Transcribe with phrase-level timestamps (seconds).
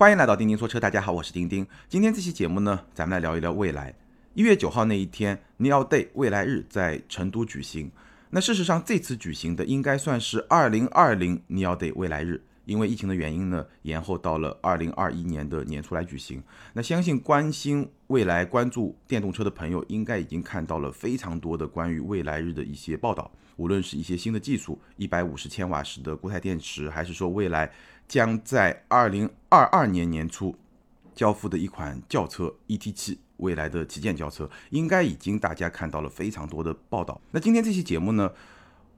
[0.00, 1.66] 欢迎来到钉钉说车，大家好，我是钉钉。
[1.86, 3.94] 今天这期节目呢，咱们来聊一聊未来。
[4.32, 7.92] 一月九号那一天，Neo Day 未来日在成都举行。
[8.30, 16.42] 那事实上，这次举行的应该算是二零二零 Neo Day 未来日，因为疫情的原因呢，延后到了二零二一年的年初来举行。
[16.72, 23.30] 那相信关心未来、关注电动车的朋友，应该已经看到了非常多的关于未来日的一些报道，
[23.60, 27.70] 无论是一些新的技术，一百五十千瓦时的固态电池，还是说未来。
[28.08, 30.52] 将在二零二二年年初
[31.14, 37.20] 交付的一款轿车 ET7，未来的旗舰轿车，应该已经大家看到了非常多的报道。
[37.30, 38.32] 那今天这期节目呢，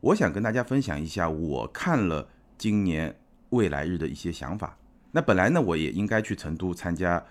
[0.01, 2.27] 我想跟大家分享一下我看了
[2.57, 3.15] 今年
[3.51, 4.79] 未来日的一些想法。
[5.11, 7.23] 那本来呢，我也应该去成都参加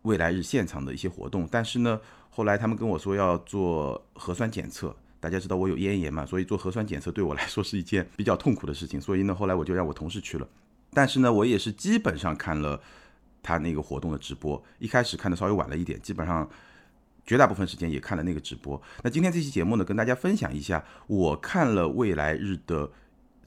[0.00, 10.48] 未来日现场的一些活动，但是呢，后来他们跟我说要做核酸检测，大家知道我有咽炎嘛，所以做核酸检测对我来说是一件比较痛苦的事情，所以呢，后来我就让我同事去了。
[10.92, 12.80] 但是呢，我也是基本上看了
[13.42, 16.48] 他那个活动的直播，一开始看的稍微晚了一点，基本上
[17.26, 18.80] 绝大部分时间也看了那个直播。
[19.02, 22.90] 那今天这期节目呢，跟大家分享一下我看了未来日的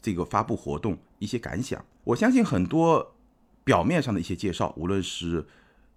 [0.02, 1.84] 这个发布活动一些感想。
[2.03, 3.16] 我相信很多
[3.64, 5.46] 表面上的一些介绍，无论是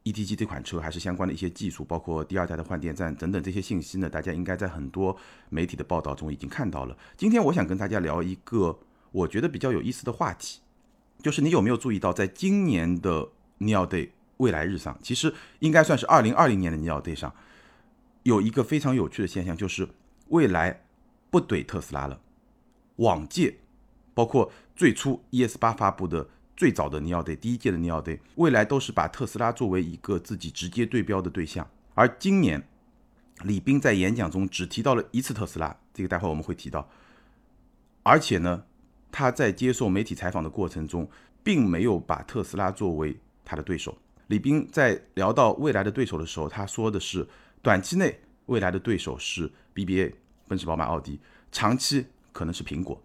[0.05, 5.17] ETG 这款车，还是相关的一些技术，包括第二代的换电站等等这些信息呢，大家应该在很多
[5.49, 6.97] 媒体的报道中已经看到了。
[7.17, 8.79] 今天我想跟大家聊一个
[9.13, 10.61] 我觉得比较有意思的话题。
[11.23, 13.31] 就是你有没有注意到，在今年的
[13.61, 17.35] Neo Day 未来日上，其实应该算是二零二零年的 Neo Day 上，
[18.25, 19.89] 有一个非常有趣的现象，就是
[20.29, 20.83] 未来
[21.31, 22.21] 不怼特斯拉了。
[22.97, 23.57] 往届，
[24.13, 31.69] 包括最初 ES 八发布的最早的 Neo Day 第一届的 Neo Day，未来都是把特斯拉作为一个自己直接对标的对象。
[31.95, 32.67] 而今年，
[33.43, 36.89] 李斌在演讲中只提到了一次特斯拉，这个待会我们会提到，
[38.03, 38.65] 而且呢。
[39.17, 41.09] 他在接受媒体采访的过程中，
[41.45, 43.97] 并没有把特斯拉作为他的对手。
[44.27, 47.25] 李斌在聊到未来的对手的时候，他说的是，
[47.63, 50.15] 短期内未来的对手是 BBA，
[50.49, 51.21] 奔驰、宝马、奥迪；
[51.53, 53.01] 长期可能是苹果，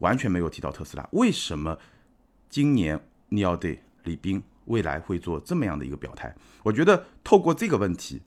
[0.00, 1.08] 完全没有提到特斯拉。
[1.12, 1.78] 为什么
[2.54, 3.00] 今年
[3.30, 6.32] 你要对李斌未来会做这么样的一个表态？
[6.62, 8.22] 我觉得透过这个问题，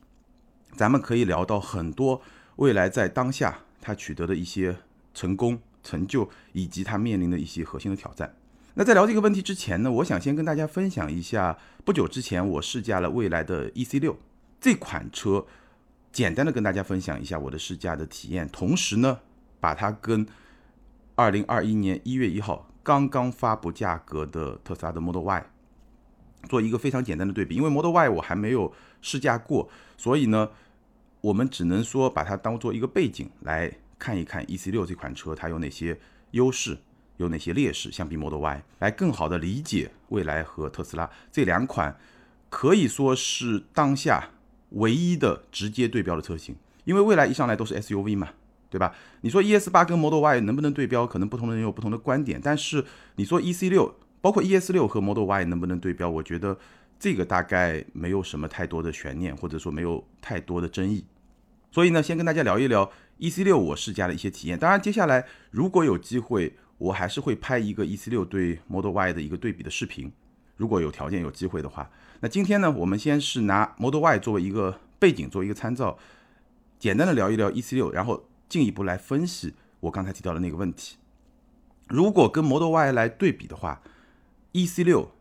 [0.75, 2.21] 咱们可以聊到很多
[2.57, 4.79] 未来在当下他取得的一些
[5.13, 5.61] 成功。
[5.81, 8.35] 成就以及他面临的一些核心的挑战。
[8.73, 14.19] 那在聊这个问题之前呢，我想先跟大家分享一下，不久之前我试驾了蔚来的 EC 六
[14.59, 15.45] 这款车，
[16.11, 19.21] 简单的跟大家分享一下我的试驾的体验，同时呢，
[19.61, 20.27] 把它跟
[21.15, 25.45] 二零二一年一月一号刚刚发布价格的特斯拉的 Model Y
[26.47, 27.55] 做一个非常简单的对比。
[27.55, 29.67] 因为 Model Y 我还没有试驾过，
[29.97, 30.49] 所以呢，
[31.19, 33.69] 我们只能说把它当做一个背景来。
[33.99, 35.99] 看一看 E C 六这款车，它有哪些
[36.29, 36.77] 优势，
[37.17, 41.97] 有哪些劣势，相比 Model Y 来更好的理解蔚来和特斯拉这两款
[42.47, 44.29] 可以说是当下
[44.69, 46.55] 唯一的直接对标的车型。
[46.83, 48.29] 因为蔚来一上来都是 S U V 嘛，
[48.69, 48.93] 对吧？
[49.21, 51.05] 你说 E S 八跟 Model Y 能不能对标？
[51.05, 52.39] 可能不同的人有不同的观点。
[52.43, 52.83] 但是
[53.15, 56.09] 你说 E C 六，包括 E S 六和 Model Y 能不能对标？
[56.09, 56.57] 我觉得
[56.99, 61.05] 这个大概没有什么太多的悬念，或者说没有太多的争议。
[61.71, 62.91] 所以呢，先跟大家聊一聊。
[63.19, 70.11] E C 六我试驾的一些体验，当然接下来如果有机会，我还是会拍一个 E C 六对 Model Y 的一个对比的视频。
[70.55, 71.89] 如果有条件有机会的话，
[72.19, 75.97] 那今天呢，我们先是拿 Model Y 作为一个背景，作为一个参照，
[76.77, 80.97] 简单的聊一聊 E C 六，然后进一步来分析我刚才提到的那个问题。
[81.87, 83.81] 如果跟 Model Y 来对比的话
[84.51, 85.11] ，E C 六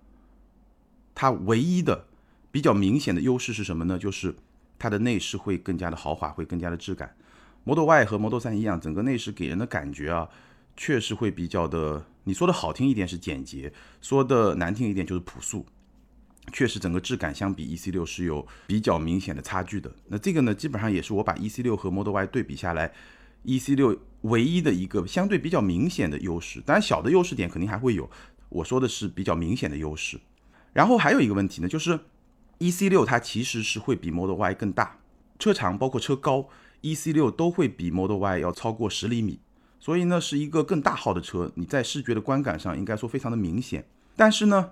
[1.14, 2.06] 它唯一的
[2.50, 3.98] 比较明显的优势是什么呢？
[3.98, 4.34] 就是
[4.78, 7.16] 它的内饰会更加的豪华，会更加的质感。
[7.64, 10.28] Model Y 和 Model 3一样，整个内饰给人的感觉啊，
[10.76, 15.66] 确实会比较的，你说的好听一点是简洁，说的难听一点就是朴素。
[16.52, 19.90] 确实，整个质感相比 EC6 是有比较明显的差距的。
[20.08, 22.92] 那这个呢，基本上也是我把 EC6 和 Model Y 对比下来
[23.44, 26.60] ，EC6 唯一的一个相对比较明显的优势。
[26.60, 28.10] 当然，小的优势点肯定还会有，
[28.48, 30.20] 我说的是比较明显的优势。
[30.72, 31.98] 然后还有一个问题呢，就是
[32.58, 34.98] EC6 它其实是会比 Model Y 更大，
[35.38, 36.48] 车长包括车高。
[36.82, 39.40] E C 六都会比 Model Y 要超过十厘米，
[39.80, 41.50] 所以呢是一个更大号的车。
[41.56, 43.84] 你在视觉的观感上应该说非常的明显。
[44.14, 44.70] 但是呢，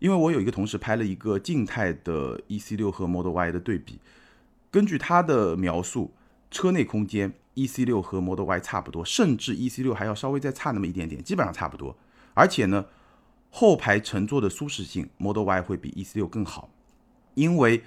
[0.00, 4.00] 因为我有一个同事拍了一个静态的 E C 六和 Model Y 的对比，
[4.70, 6.12] 根据他的描述，
[6.50, 11.96] 车内空间 E C 六和 Model Y 差不多，甚至 E C 六还要稍微再差那么一点点，基本上差不多。
[12.34, 12.86] 而且呢，
[13.50, 16.70] 后排乘坐的舒适性 Model Y 会比 E C 六更好，
[17.34, 17.84] 因为。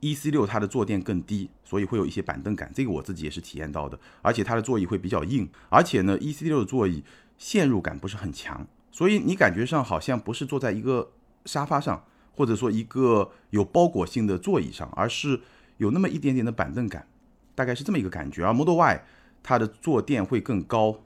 [0.00, 3.98] E C 六它的坐垫更低，所以会有一些板凳感，这个我自己也是体验到的。
[4.22, 7.02] 而且它的座椅会比较硬，而且呢，E C 六的座椅
[7.36, 11.10] 陷入感不是很强，所以你感觉上好像不是坐在一个
[11.48, 12.04] 沙发上，
[12.36, 15.40] 或者说一个有包裹性的座椅上，而是
[15.78, 17.08] 有那么一点点的板凳感，
[17.54, 18.44] 大概是这么一个感觉。
[18.44, 19.04] 而 Model Y
[19.42, 21.00] 它的坐垫会更高，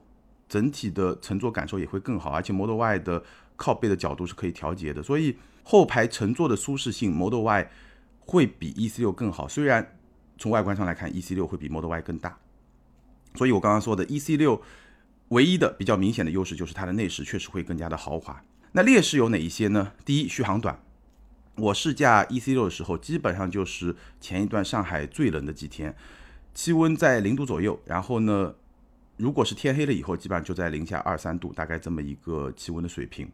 [0.49, 3.23] 整体的乘坐感受也会更好，而且 Model Y 的
[3.55, 7.71] 靠背的角度是可以调节的，所以后排乘坐的舒适性 Model Y
[8.19, 9.47] 会比 EC6 更好。
[9.47, 9.97] 虽然
[10.37, 12.37] 从外观上来看，EC6 会比 Model Y 更大，
[13.35, 14.59] 所以我刚刚说的 EC6
[15.29, 18.43] 唯一的比较明显的优势就是它的内饰确实会更加的豪华。
[18.73, 19.93] 那劣势有哪一些呢？
[20.03, 20.79] 第一，续航短。
[21.55, 25.95] 我试驾 EC6 的时候，基本上就是前一段上海最冷的几天，
[26.55, 27.79] 气温在零度左右。
[27.85, 28.55] 然后呢，
[29.17, 33.31] 如果是天黑了以后，基本上就在零下二三度，大概这么一个气温的水平。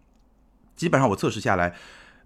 [0.75, 1.74] 基本上我测试下来，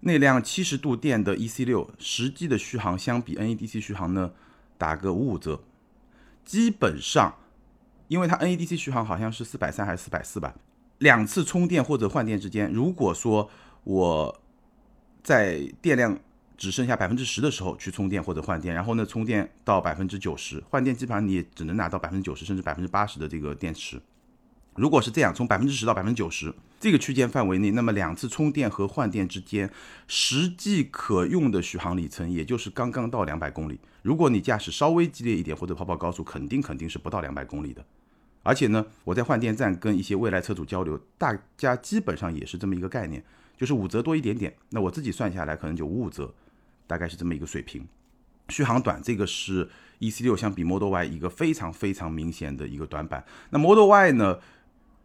[0.00, 4.32] 那辆七十度电的 EC6 实际的续航相比 NEDC 续航呢，
[4.76, 5.62] 打个五五折。
[6.44, 7.36] 基本上，
[8.08, 10.56] 因为它 NEDC 续航好像是四百三还是四百四吧，
[11.04, 13.50] 两次充电或者换电之间，如果说
[13.84, 14.40] 我
[15.22, 16.18] 在电量
[16.56, 24.00] 只剩下百分之十的时候去充电或者换电，然后呢充电到百分之九十，换电基本上你也只能拿到百分之九十甚至百分之八十的这个电池。
[24.76, 29.70] 如果是这样，从百分之十到百分之九十这个区间范围内，那么两次充电和换电之间
[30.08, 33.78] 实际可用的续航里程也就是刚刚到两百公里。
[34.00, 37.84] 如果你驾驶稍微激烈一点或者跑跑高速，肯定肯定是不到两百公里的。
[38.44, 43.24] 而且呢，我在换电站跟一些未来车主交流，大家基本上也是这么一个概念。
[43.56, 46.34] 就是五折多一点点，那我自己算下来可能就五五折，
[46.88, 47.86] 大概是这么一个水平。
[48.48, 49.70] 续航短，这个是
[50.00, 53.24] EC6 相比 Model Y 一个非常非常明显的一个短板。
[53.50, 54.40] 那 Model Y 呢，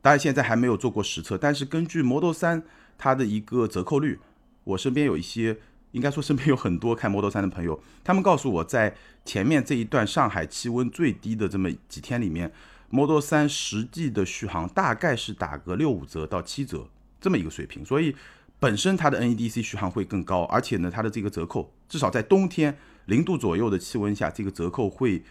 [0.01, 2.63] 当然现在还没有做过实测，但是根据 Model 3
[2.97, 4.19] 它的一个折扣率，
[4.63, 5.55] 我身边有一些，
[5.91, 12.51] 应该说身边有很多开 Model 3的朋友，他们告诉我在前面这一段上海气温最低的这么几天里面
[12.89, 16.89] ，Model 3实际的续航大概是打个六五折到七折
[17.21, 18.15] 这么一个水平，所以。
[18.61, 25.23] 本身它的 NEDC 续航会更高，而且呢，它的这个折扣至少在冬天零度左右的气温下，这个折扣会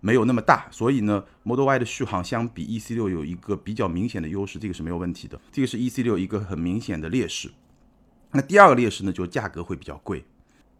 [0.00, 0.66] 没有那么大。
[0.70, 5.38] 所以呢，Model Y 的续航相比 EC6 有一个比较明显的优势，这个是没有问题的。
[5.50, 7.52] 这个是 EC6 一个很明显的劣势。
[8.30, 10.24] 那第二个劣势呢，就是价格会比较贵。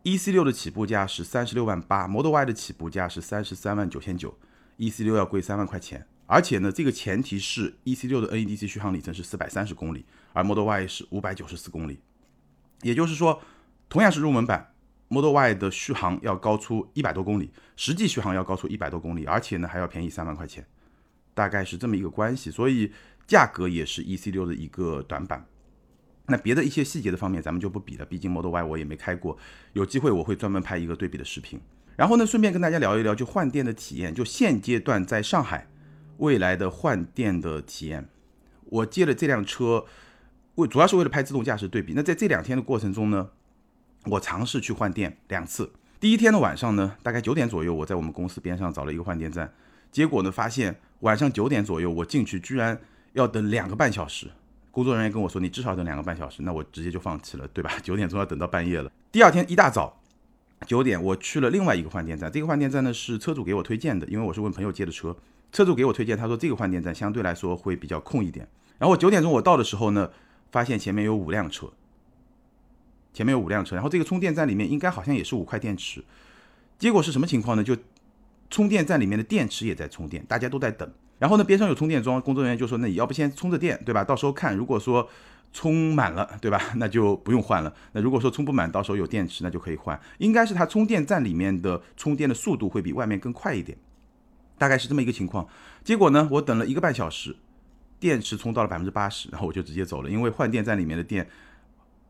[0.05, 4.35] EC6 的起步价是三十六万八，Model Y 的起步价是三十三万九千九
[4.79, 6.07] ，EC6 要贵三万块钱。
[6.33, 12.01] 而且呢，这个前提是 EC6 的 NEDC 续航里程是四百三十公里，而 Model Y 是五百九十四公里。
[12.81, 13.43] 也就是说，
[13.91, 14.73] 同样是入门版
[15.09, 20.67] ，Model Y 的续航要高出一百多公里，实际续航要高出一百多公里，而且呢还要便宜三万块钱，
[21.35, 22.51] 大概是这么一个关系。
[22.51, 22.91] 所以
[23.27, 25.47] 价格也是 EC6 的一个短板。
[26.29, 29.37] 那别的一些细节的方面咱们就不比了，毕竟 Model Y 我也没开过，
[29.75, 31.61] 有机会我会专门拍一个对比的视频。
[31.95, 35.69] 然后呢，顺便跟大家聊一聊就换电的体验，就现阶段在上海。
[36.19, 38.09] 未来的换电的体验，
[38.65, 39.85] 我借了这辆车，
[40.55, 41.93] 为主要是为了拍自动驾驶对比。
[41.95, 43.31] 那在这两天的过程中呢，
[44.07, 45.73] 我尝试去换电两次。
[45.99, 49.53] 第一天的晚上呢，大概九点左右，我在我们公司边上找了一个换电站，
[49.91, 52.81] 结果呢，发现晚上九点左右我进去居然
[53.13, 54.31] 要等两个半小时。
[54.71, 57.73] 工作人员跟我说，你至少等两个半小时，那我直接就放弃了，对吧？
[57.83, 58.91] 九点钟要等到半夜了。
[59.13, 60.01] 第二天一大早
[60.67, 65.17] 九点，我去了另外一个换电站，这个换电站呢是车主给我推荐的，因为我是问朋友借的车。
[65.53, 68.49] 车主给我推荐，他说这个换电站相对来说会比较空一点。
[68.79, 70.11] 然后九点钟我到的时候呢，
[70.51, 71.71] 发现前面有五辆车，
[73.13, 73.77] 前面有五辆车。
[73.77, 76.03] 然后这个充电站里面应该好像也是五块电池。
[76.79, 77.63] 结果是什么情况呢？
[77.63, 77.77] 就
[78.51, 80.91] 充电站里面的电池也在充电，大家都在等。
[81.19, 84.03] 然后呢，边上有充电桩，工作人员就说：“那你要不先充着电，对吧？
[84.03, 85.09] 到时候看，如果说
[85.53, 86.61] 充满了，对吧？
[86.75, 87.73] 那就不用换了。
[87.93, 90.01] 那如果说充不满，到时候有电池，那就可以换。
[90.19, 93.79] 应该是它充电站里面的充电的速度会比外面更快一点。”
[94.63, 95.45] 大概是这么一个情况，
[95.83, 97.35] 结果呢，我等了一个半小时，
[97.99, 101.29] 电池充到了百分之八十，然后我就直接走了，因为换电站里面的电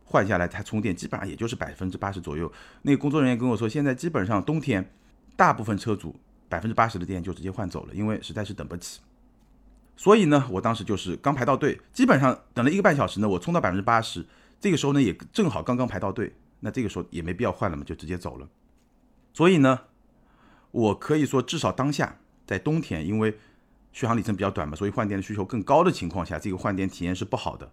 [0.04, 2.52] 换下来，它充电基本上也就是百分之八十左右。
[2.82, 4.86] 那个工作人员跟我说，现在基本上冬天
[5.34, 6.14] 大部分车主
[6.50, 9.00] 百分之八十的电就直接换走了，因为实在是等不起。
[9.96, 14.26] 所以呢，我当时就是刚排到队，基本上等了一个半小时呢，我充到百分之八十，
[14.60, 18.46] 这个时候呢也正好刚刚排到队，那这个时候也没必要换了嘛，就直接走了。
[19.32, 19.80] 所以呢，
[20.70, 22.18] 我可以说至少当下。
[22.52, 23.34] 在冬天，因为
[23.92, 27.70] 续航里程比较短嘛，所以换电的需求更高的情况下，这个换电体验是不好的。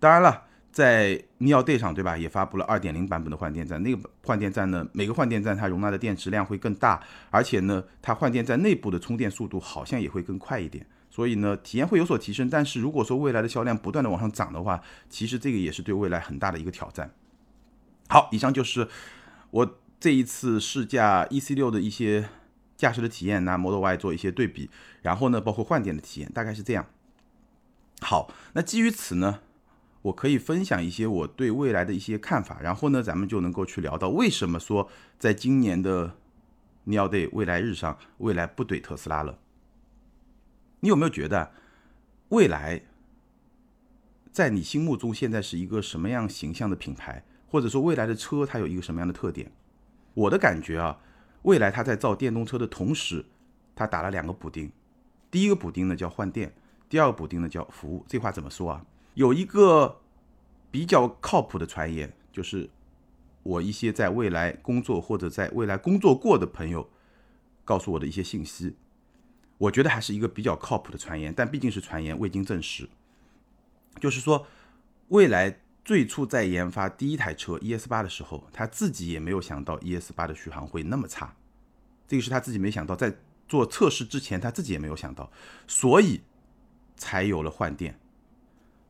[0.00, 0.42] 当然了，
[0.72, 3.80] 在 Neo Day 上，对吧，也发布了2.0版本的换电站。
[3.80, 12.50] 那个换电站呢，每个换电站它容纳的电池量会更大，而且呢，它换电站内部的充电速度好像也会更快一点，所以呢，体验会有所提升。
[12.50, 17.12] 但是如果说未来的销量不断的往上涨的话，其实这个也是对未来很大的一个挑战。
[18.08, 18.88] 好，以上就是
[19.52, 22.28] 我这一次试驾 EC6 的一些。
[22.82, 24.68] 驾驶的体验拿 Model Y 做一些对比，
[25.02, 26.84] 然后呢，包括换电的体验，大概是这样。
[28.00, 29.38] 好，那基于此呢，
[30.02, 36.16] 我可以分享一些我对未来的一些看法，然后呢，咱们就能够去聊到为什么说在今年的
[36.82, 39.38] New Day 未来日上，未来不怼特斯拉了。
[40.80, 41.52] 你有没有觉得
[42.30, 42.82] 未来
[44.32, 49.52] 在你心目中现在是一个什么样形象的品牌，或者说未来的车它有一个什么样的特点？
[50.14, 50.98] 我的感觉啊，
[51.42, 53.24] 未来它在造电动车的同时，
[53.74, 54.70] 它打了两个补丁，
[55.30, 56.54] 第一个补丁呢叫换电，
[56.88, 58.04] 第二个补丁呢叫服务。
[58.08, 58.84] 这话怎么说啊？
[59.14, 60.00] 有一个
[60.70, 62.70] 比较靠谱的传言，就是
[63.42, 66.88] 我一些在未来工作或者在未来工作过的朋友
[67.64, 68.76] 告诉我的一些信息，
[69.58, 72.88] 我觉得还是一个比较靠谱的传言，但毕竟是传言，未经证实。
[74.00, 74.46] 就是说，
[75.08, 81.34] 未来最初在研发第一台车 ES 八的时候，他自己也没有想到 ES 八的续航会那么差，
[82.06, 83.14] 这个是他自己没想到，在
[83.48, 85.30] 做测试之前他自己也没有想到，
[85.66, 86.22] 所以
[86.96, 87.98] 才有了换电。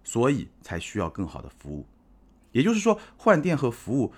[0.04, 1.86] 所以才需要更好的服务，
[2.50, 4.12] 也就是说，换电和服务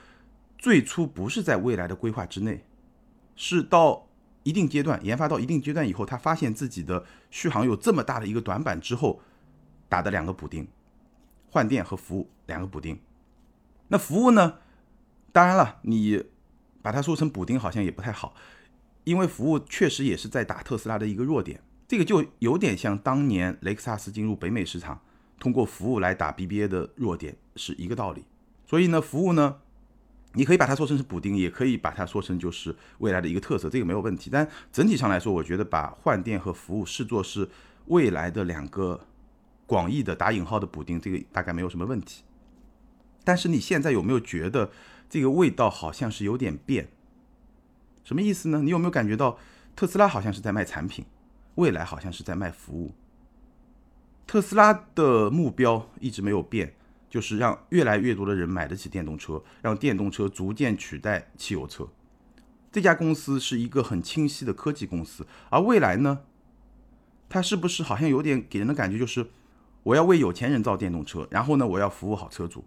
[0.56, 2.64] 最初不是在未来的规划之内，
[3.36, 4.08] 是到
[4.44, 9.20] 一定阶段研发到一定阶段以后，他发现自己的续航有这么大的一个短板之后，
[9.90, 10.66] 打的两个补丁，
[11.54, 12.98] 换电和服务两个补丁。
[13.86, 14.54] 那服务呢？
[15.30, 16.24] 当然了，你
[16.82, 18.34] 把它说成补丁好像也不太好，
[19.04, 25.00] 因为服务确实也是在打特斯拉的一个弱点，这个就有点像当年雷克萨斯进入北美市场。
[25.38, 28.24] 通过服务来打 BBA 的弱点是一个道理，
[28.66, 29.58] 所以呢，服务呢，
[30.32, 34.28] 你可以把它说成是补丁，也可以把它说成就是未来的一个特色，这个没有问题。
[34.32, 37.48] 但整体上来说，我觉得把换电和服务视作是
[37.86, 39.06] 未来的两个
[39.66, 42.22] 广义的打引号的补丁，这个大概没有什么问题。
[43.24, 44.70] 但是你现在有没有觉得
[45.08, 46.88] 这个味道好像是有点变？
[48.04, 48.60] 什么意思呢？
[48.62, 49.38] 你有没有感觉到
[49.74, 51.06] 特斯拉好像是在卖产品，
[51.54, 52.92] 未来好像是在卖服务？
[54.26, 56.74] 特斯拉的目标一直没有变，
[57.08, 61.88] 就是让越来越多的人买得起电动车，让电动车逐渐取代汽油车。
[62.70, 66.20] 这家公司是一个很清晰的科技公司，而未来呢，
[67.28, 69.26] 它是不是好像有点给人的感觉就是，
[69.84, 72.64] 我要为有钱人造电动车，然后呢，我要服务好车主。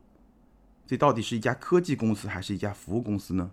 [0.86, 3.52] 这到底是一家科技公司还是一家服务公司呢？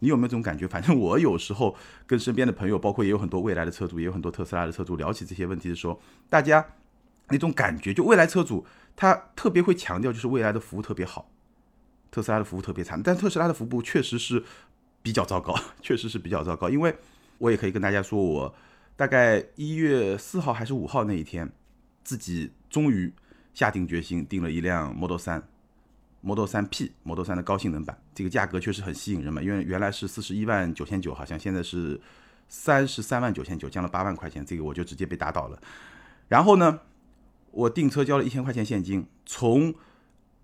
[0.00, 0.66] 你有没有这种感觉？
[0.66, 1.76] 反正我有时候
[2.08, 6.66] 跟身边的朋友，包括也有很多未来的车主，也有很多特斯拉的车主聊起这些问题的时候，大家。
[7.28, 11.28] 那种感觉，就未来车主他特别会强调，就是未来的服务特别好，
[12.08, 14.44] 特斯拉的服务特别差，但特斯拉的服务确实是
[15.02, 16.70] 比较糟糕， 确实是比较糟糕。
[16.70, 16.96] 因为
[17.38, 18.54] 我也可以跟大家说，我
[18.94, 21.50] 大概一月四号还是五号那一天，
[22.04, 23.10] 自己终于
[23.54, 31.98] 下定决心订了一辆 Model 3，Model 3 P，Model 3的高性能版，这个价格确实很吸引人嘛，因为原来是四十一万九千九，好像现在是
[32.50, 35.58] 三十三万九千九，降了八万块钱，这个我就直接被打倒了。
[36.28, 36.80] 然后呢？
[37.52, 39.74] 我订车交了一千块钱现金，从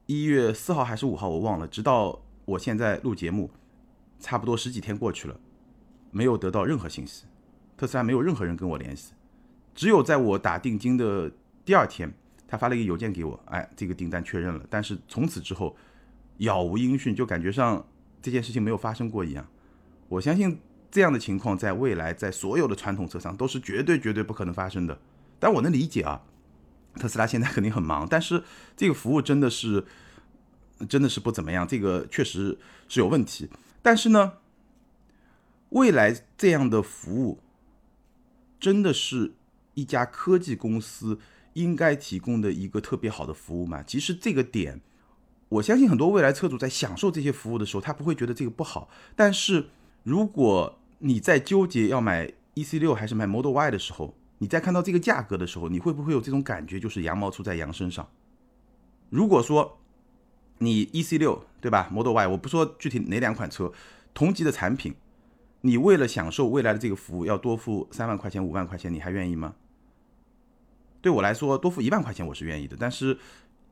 [0.07, 3.51] 一月四号还是五号我忘了，直到我现在录节目，
[4.19, 5.39] 差不多十几天过去了，
[6.11, 7.27] 没有得到任何信息，
[7.77, 9.13] 特斯拉没有任何人跟我联系，
[9.75, 11.31] 只有在我打定金的
[11.67, 12.11] 第二天，
[12.53, 15.75] 他发了一个邮件给我，哎，这个订单确认了，但是从此之后
[16.37, 17.83] 杳无音讯，就感觉上
[18.21, 19.49] 这件事情没有发生过一样。
[20.11, 25.01] 我相信这样的情况在未来在所有的传统车上都是绝对绝对不可能发生的，
[25.41, 26.25] 但我能理解啊。
[26.97, 28.45] 特斯拉现在肯定很忙，但是
[28.77, 29.87] 这个服务真的是
[30.91, 33.49] 真的是不怎么样，这个确实是有问题。
[33.81, 34.35] 但是呢，
[35.71, 37.41] 未来这样的服务
[38.61, 39.33] 真的是
[39.73, 41.19] 一家科技公司
[41.55, 43.83] 应该提供的一个特别好的服务嘛？
[43.83, 44.81] 其实这个点，
[45.49, 48.89] 我相信很多未来车主在享受这些服务的时候，他不会觉得这个不好。
[49.15, 49.69] 但是
[50.03, 58.09] 如果你在纠结要买 E C 六还是买 Model Y 的时候，你在看到这个价格的时候，你会不会有这种感觉，就是羊毛出在羊身上？
[59.11, 59.79] 如果说
[60.59, 63.73] 你 E C 六对吧，Model Y，我不说具体哪两款车，
[64.15, 64.95] 同级的产品，
[65.61, 69.55] 你为了享受未来的这个服务，要多付三万块钱、五万块钱，你还愿意吗？
[71.03, 73.19] 对我来说，多付一万块钱我是愿意的，但是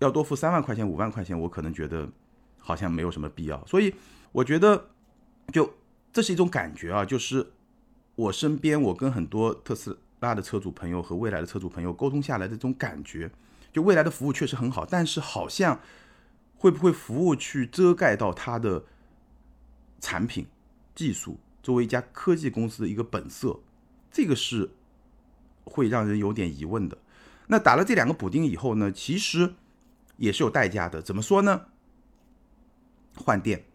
[0.01, 2.07] 要多付三万块钱、五万块钱，我可能觉得
[2.59, 3.65] 好像没有什么必要。
[3.67, 3.95] 所以
[4.33, 4.91] 我觉得，
[5.53, 5.73] 就
[6.13, 7.53] 这是一种感觉啊，就是
[8.17, 13.31] 我身边我跟很多特斯拉的车主朋友和未来的车主朋友沟通下来的这种感觉，
[13.73, 15.81] 就未来的服务确实很好，但是好像
[16.57, 18.85] 会不会服务去遮盖到它的
[20.01, 20.47] 产品
[20.95, 21.39] 技术？
[21.63, 23.61] 作为一家科技公司的一个本色，
[24.11, 24.71] 这个是
[25.65, 26.99] 会让人有点疑问的。
[27.51, 29.55] 那打了这两个补丁以后呢，其实
[30.17, 31.03] 也是有代价的。
[31.03, 31.67] 怎么说呢？
[33.17, 33.67] 换电，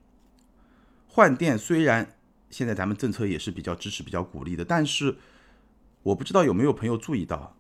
[1.07, 2.15] 换电虽然
[2.49, 5.17] 现在咱们政策也是比较支持、比较鼓励的，但是。
[6.05, 7.55] 我不知道有没有朋友注意到，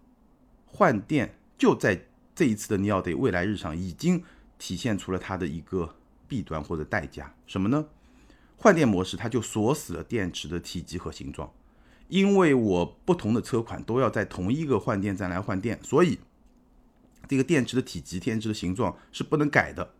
[0.67, 2.05] 换电就在
[2.35, 4.23] 这一次的尼奥 day 未来日上已经
[4.59, 5.95] 体现出了它的一个
[6.27, 7.87] 弊端或者代价，什么呢？
[8.55, 11.51] 换电模式它就锁死了电池的体积和形状，
[12.07, 16.19] 因为我不同的车款都要在同一个换电站来换电，所以
[17.27, 19.93] 这个电池的体积、电池的形状是不能改的。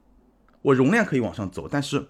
[0.62, 2.10] 我容量可以往上走，但是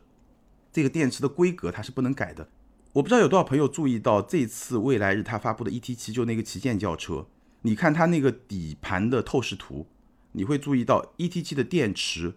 [0.71, 2.49] 这个电池的规格它是不能改的。
[2.93, 7.27] 我不知道有多少朋友注意到这次未来日它发布的 ET7，就那个旗舰轿车，
[7.61, 9.87] 你看它那个底盘的透视图，
[10.31, 12.35] 你会注意到 ET7 的电池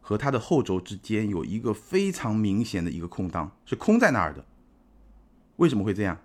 [0.00, 4.44] 和它的后轴之间有一个非常明显的一个空档，是空在那儿的。
[5.56, 6.18] 为什么会这样？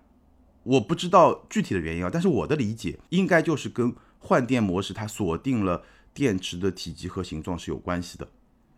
[0.66, 8.26] 我不知道具体的原因啊，但是我的理解应该就是跟换电模式它锁定了电池的体积和形状是有关系的。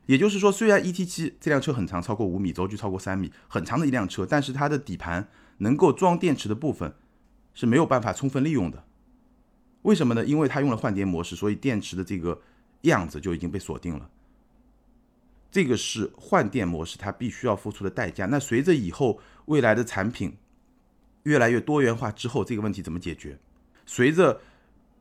[0.05, 5.29] 也就是说，虽然 ET7 这辆车很长，超过五米，轴距超过三米，很长的一辆车，但是它的底盘
[5.59, 6.95] 能够装电池的部分
[7.55, 8.85] 是没有办法充分利用的。
[9.83, 10.25] 为什么呢？
[10.25, 12.43] 因为它用了换电模式，所以电池的这个
[12.83, 14.11] 样子就已经被锁定了。
[15.51, 18.27] 这个是换电模式它必须要付出的代价。
[18.27, 20.37] 那随着以后未来的产品
[21.29, 23.39] 越来越多元化之后，这个问题怎么解决？
[23.85, 24.41] 随着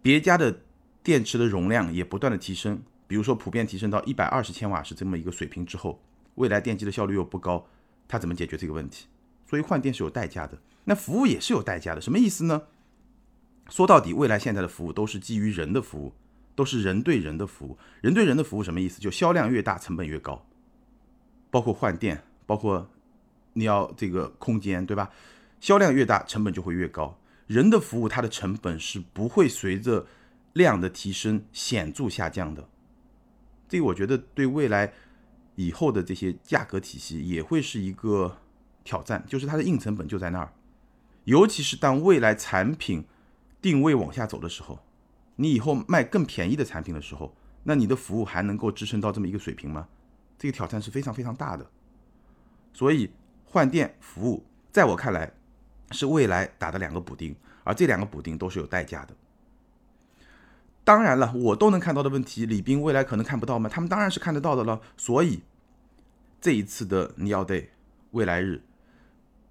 [0.01, 0.60] 别家的
[1.01, 2.81] 电池的容量也不断的提升。
[3.07, 6.01] 比如说，普遍提升到一百二十千瓦时这么一个水平之后，
[6.36, 7.65] 未来电机的效率又不高，
[8.05, 9.07] 它怎么解决这个问题？
[9.46, 12.01] 所以换电是有代价的，那服务也是有代价的。
[12.01, 12.63] 什么意思呢？
[13.69, 16.13] 说到底，未来现在的服务都是基于人的服务，
[16.53, 17.77] 都是人对人的服务。
[18.01, 19.00] 人对人的服务什么意思？
[19.00, 20.46] 就销量越大，成本越高。
[21.50, 22.89] 包括换电，包括
[23.53, 25.10] 你要这个空间，对吧？
[25.59, 27.19] 销量越大，成本就会越高。
[27.47, 30.05] 人的服务，它的成本是不会随着
[30.53, 32.67] 量的提升显著下降的。
[33.69, 34.93] 这个我觉得对未来
[35.55, 38.37] 以后的这些价格体系也会是一个
[38.83, 40.53] 挑战，就是它的硬成本就在那儿。
[41.23, 43.05] 尤其是当未来产品
[43.61, 44.79] 定位往下走的时候，
[45.35, 49.87] 你以后卖更便宜的产品的时候，那你的服务还能够支撑到这么一个水平吗？
[50.37, 51.65] 这个挑战是非常非常大的。
[52.71, 53.11] 所以
[53.43, 55.33] 换电服务，在我看来
[55.91, 59.15] 是未来打的两个补丁，而这两个补丁都是有代价的。
[60.84, 63.69] 当然了，我都能看到的问题，李斌未来可能看不到吗？
[63.69, 64.82] 他们当然是看得到的了。
[64.95, 65.41] 所以
[66.39, 67.67] 这一次的 New Day
[68.12, 68.63] 未来日，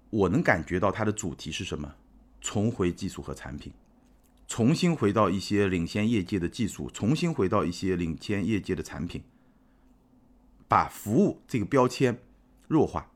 [0.09, 1.93] 我能感觉到它的主题是什么？
[2.41, 3.73] 重回技术和产品，
[4.47, 9.21] 重新回到一些领先业界的技术，重新回到一些领先业界的产品，
[10.67, 12.17] 把服务这个标签
[12.67, 13.11] 弱化。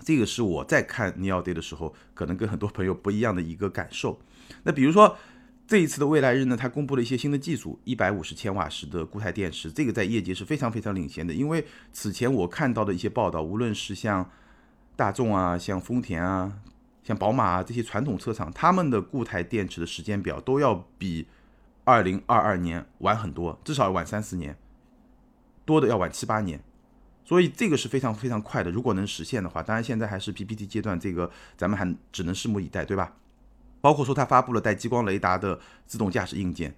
[0.00, 4.20] 这个是我在看 New Day 的时候，可能跟很多朋友不一样的一个感受。
[4.62, 5.16] 那比如说。
[5.64, 11.32] 这一次的未来日呢，它公布了一些新的技术，一百五十千瓦时的固态电池，这个在业界是非常非常领先的。
[11.32, 14.28] 因为此前我看到的一些报道，无论是像
[14.96, 16.52] 大众啊、像丰田啊、
[17.02, 21.26] 像宝马啊这些传统车厂，他们的固态电池的时间表都要比
[21.84, 24.58] 二零二二年晚很多，至少要晚三四年，
[25.64, 26.60] 多的要晚七八年。
[27.32, 28.70] 所以这个是非常非常快的。
[28.70, 33.16] 如果能实现的话，当然现在还是 PPT 阶段，这个咱们还只能拭目以待，对吧？
[33.80, 36.76] 包括说，它发布了带激光雷达的自动驾驶硬件，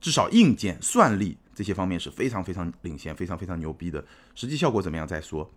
[0.00, 4.02] 至少硬件、算力这些方面是非常非常领先、非常非常牛逼的。
[4.34, 5.52] 实际效果怎么样再说。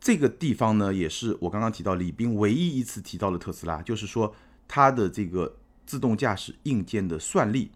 [0.00, 4.34] 这个地方呢，也是我刚刚提到李斌唯一一次提到了特斯拉，就是说
[4.66, 7.72] 它的这个自动驾驶硬件的算力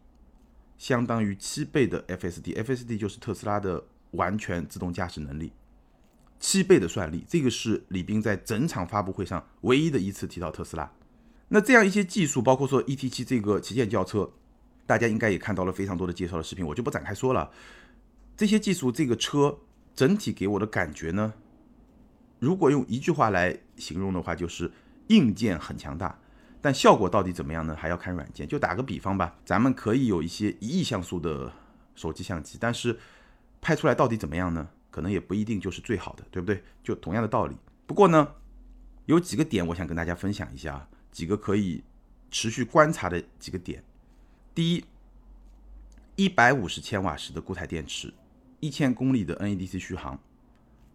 [0.78, 5.52] 相当于七倍的 FSD，FSD 就是特斯拉的完全自动驾驶能力，
[6.40, 10.90] 七倍的算力，这个是李斌在整场发布会上唯一的一次提到特斯拉。
[11.48, 14.30] 那这样一些技术，包括说 ET7 这个旗舰轿车，
[14.86, 17.50] 大家应该也看到了非常多的介绍的视频，我就不展开说了。
[18.36, 19.58] 这些技术，这个车
[19.94, 21.34] 整体给我的感觉呢，
[22.38, 24.72] 如果用一句话来形容的话，就是
[25.08, 26.18] 硬件很强大，
[26.62, 27.76] 但效果到底怎么样呢？
[27.76, 28.48] 还要看软件。
[28.48, 31.52] 就打个比方吧，咱们可以有一些一亿像素的
[31.94, 32.98] 手机相机，但是
[33.62, 34.68] 拍出来到底怎么样呢？
[34.90, 36.62] 可能也不一定就是最好的，对不对？
[36.84, 37.56] 就同样的道理。
[37.86, 38.34] 不过呢，
[39.06, 40.88] 有几个点我想跟大家分享一下啊。
[41.10, 41.82] 几个可以
[42.30, 43.82] 持续观察的几个点：
[44.54, 44.84] 第一，
[46.16, 48.12] 一百五十千瓦时的固态电池，
[48.60, 50.18] 一千公里的 NEDC 续航，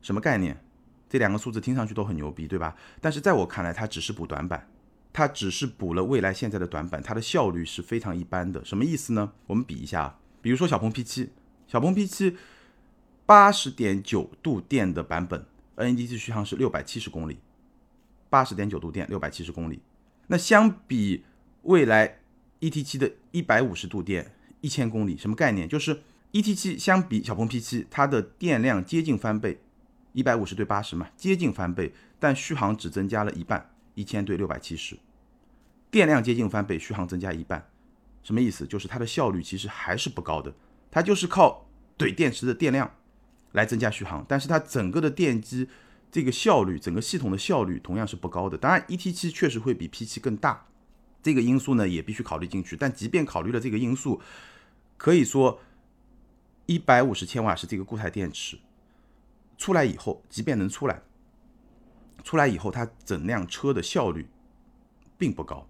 [0.02, 0.64] 什么概念？
[1.10, 2.76] 这两个数字听上去都很牛逼，对吧？
[3.00, 4.70] 但是在我看来，它只是补短板，
[5.14, 8.66] 它只是补了未来现在的短板，它的效率是非常一般的。
[8.66, 9.34] 什么意思呢？
[9.46, 11.30] 我们比一下，比如说小鹏 P7，
[11.68, 12.36] 小鹏 P7
[13.28, 17.38] 八十点九度电的版本，NEDC 续航是六百七十公里，
[18.30, 19.82] 八十点九度电，六百七十公里。
[20.28, 21.26] 那相比
[21.64, 22.20] 未来
[22.62, 25.68] ET7 的一百五十度电一千公里，什么概念？
[25.68, 29.60] 就是 ET7 相比小鹏 P7，它的电量接近翻倍，
[30.14, 34.98] 一百五十对八十嘛，接近翻倍，但续航只增加了一半，一千对六百七十，
[35.92, 37.68] 电量接近翻倍，续航增加一半，
[38.24, 38.66] 什么意思？
[38.66, 40.54] 就是它的效率其实还是不高的，
[40.90, 42.90] 它就是靠怼电池的电量
[43.54, 45.68] 来增加续航，但是它整个的电机
[46.12, 48.58] 这个效率，整个系统的效率同样是不高的。
[48.58, 50.68] 当然，ET7 确实会比 P7 更大，
[51.22, 52.76] 这个因素呢也必须考虑进去。
[52.78, 54.22] 但即便考虑了这个因素，
[54.98, 55.60] 可以说
[56.66, 58.58] 一百五十千瓦时这个固态电池
[59.58, 61.02] 出来以后，即便能出来，
[62.24, 64.28] 出来以后它整辆车的效率
[65.18, 65.68] 并不高。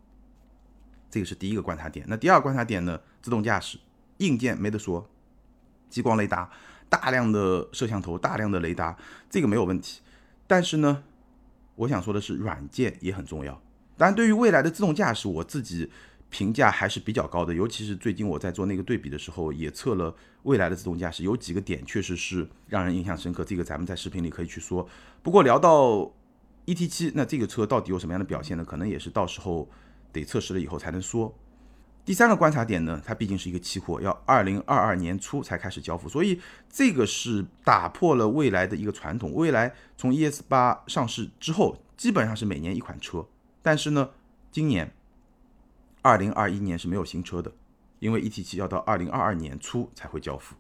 [1.10, 2.06] 这个是第一个观察点。
[2.10, 3.00] 那第二个观察点呢？
[3.22, 3.78] 自动驾驶
[4.18, 5.10] 硬件没得说，
[5.90, 6.50] 激光雷达、
[6.90, 8.98] 大量的摄像头、大量的雷达，
[9.30, 10.02] 这个没有问题。
[10.46, 11.04] 但是呢，
[11.76, 13.62] 我想说的是，软件也很重要。
[13.98, 15.90] 当然，对于未来的自动驾驶，我自己
[16.30, 17.54] 评价还是比较高的。
[17.54, 23.44] 尤其是最近我在做那个对比的时候，也测了未来的自动驾驶，有几个点确实是让人印象深刻。
[23.44, 24.88] 这个咱们在视频里可以去说。
[25.22, 26.12] 不过聊到
[26.66, 28.64] ET7，那这个车到底有什么样的表现呢？
[28.64, 29.70] 可能也是到时候。
[30.14, 31.32] 得测试了以后才能说。
[32.08, 36.40] 第三个观察点呢，它毕竟是一个期货，要二零二二年初才开始交付，所以
[36.70, 39.34] 这个是打破了未来的一个传统。
[39.34, 43.28] 未来从 ES 八上市之后，基本上是每年一款车，
[43.62, 44.12] 但是呢，
[44.50, 44.94] 今年
[46.02, 47.52] 二零二一年是没有新车的，
[48.00, 50.56] 因为 ET 七要到二零二二年初才会交付，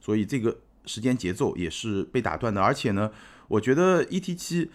[0.00, 2.62] 所以这个时间节奏也是被打断的。
[2.62, 3.10] 而且呢，
[3.48, 4.70] 我觉得 ET 七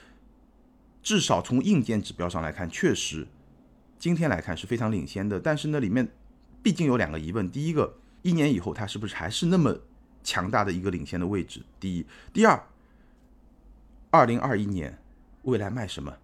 [1.02, 3.26] 至少从硬件指标上来看，确实。
[4.00, 6.08] 今天来看是非常领先的，但是呢，里面
[6.64, 9.78] 毕竟有两个疑问：第一个，一年以后它是不是还是那么
[10.24, 11.62] 强大的一个领先的位置？
[11.82, 12.64] 第一，第二，
[14.10, 14.98] 二零二一年
[15.44, 16.16] 未来卖什么？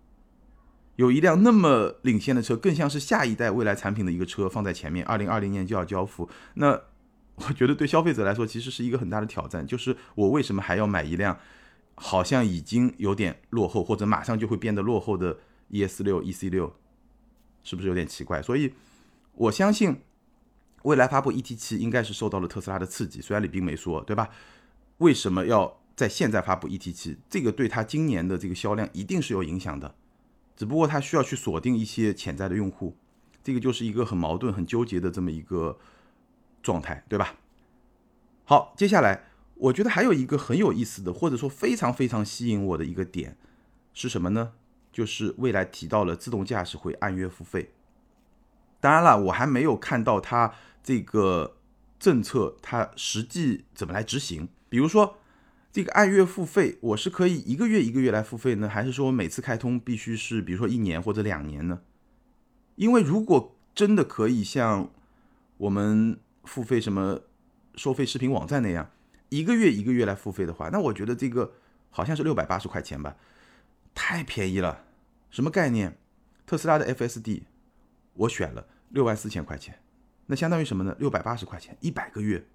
[0.96, 6.82] 有一辆那么领先的车，更像是下一代未来产品的一个车放在前面，二零二零年就要交付，那
[7.36, 11.38] 我觉得对消费者来说其实是一个很大的挑战，就是我为什么还要买一辆
[11.96, 15.38] 好像已经有点落后，或者马上就会变得落后的
[15.72, 16.74] ES 六、EC 六？
[17.66, 18.42] 是不是有点奇怪？
[18.42, 18.74] 所以，
[19.34, 20.00] 我相信
[20.84, 23.20] 未来发布 ET 七应该是受到了特斯拉的刺激。
[23.20, 24.30] 虽然李斌没说，对吧？
[25.00, 27.18] 为什么要在现在发布 ET 七？
[27.30, 29.94] 这个对他今年的这个销量一定是有影响的。
[30.56, 32.96] 只不过他需要去锁定一些潜在的用户，
[33.44, 35.78] 这个就是一个很矛盾、很纠结的这么一个
[36.64, 37.36] 状态，对吧？
[38.46, 39.26] 好，接下来
[39.56, 43.36] 我觉得还有一个很有意思的，或者说非常非常吸引我的一个点
[43.94, 44.54] 是什么呢？
[44.96, 47.74] 就是未来提到了自动驾驶会按月付费，
[48.80, 51.58] 当然了，我还没有看到它这个
[52.00, 54.48] 政策它实际怎么来执行。
[54.70, 55.18] 比如说，
[55.70, 61.82] 这个按月付费，我是可以一个月一个月来付费呢，还是说每次开通必须是比如说一年或者两年呢？
[62.76, 64.90] 因为如果真的可以像
[65.58, 67.20] 我们付费什么
[67.76, 68.90] 收费视频网站那样，
[69.28, 71.52] 一个月一个月来付费的话，那我觉得这个
[71.90, 73.18] 好像是六百八十块钱吧。
[73.96, 74.84] 太便宜了，
[75.32, 75.98] 什么概念？
[76.46, 77.42] 特斯拉的 FSD
[78.14, 79.80] 我选了六万四千块钱，
[80.28, 80.96] 那相当于什么呢？
[81.00, 82.46] 六百八十块钱一百个月。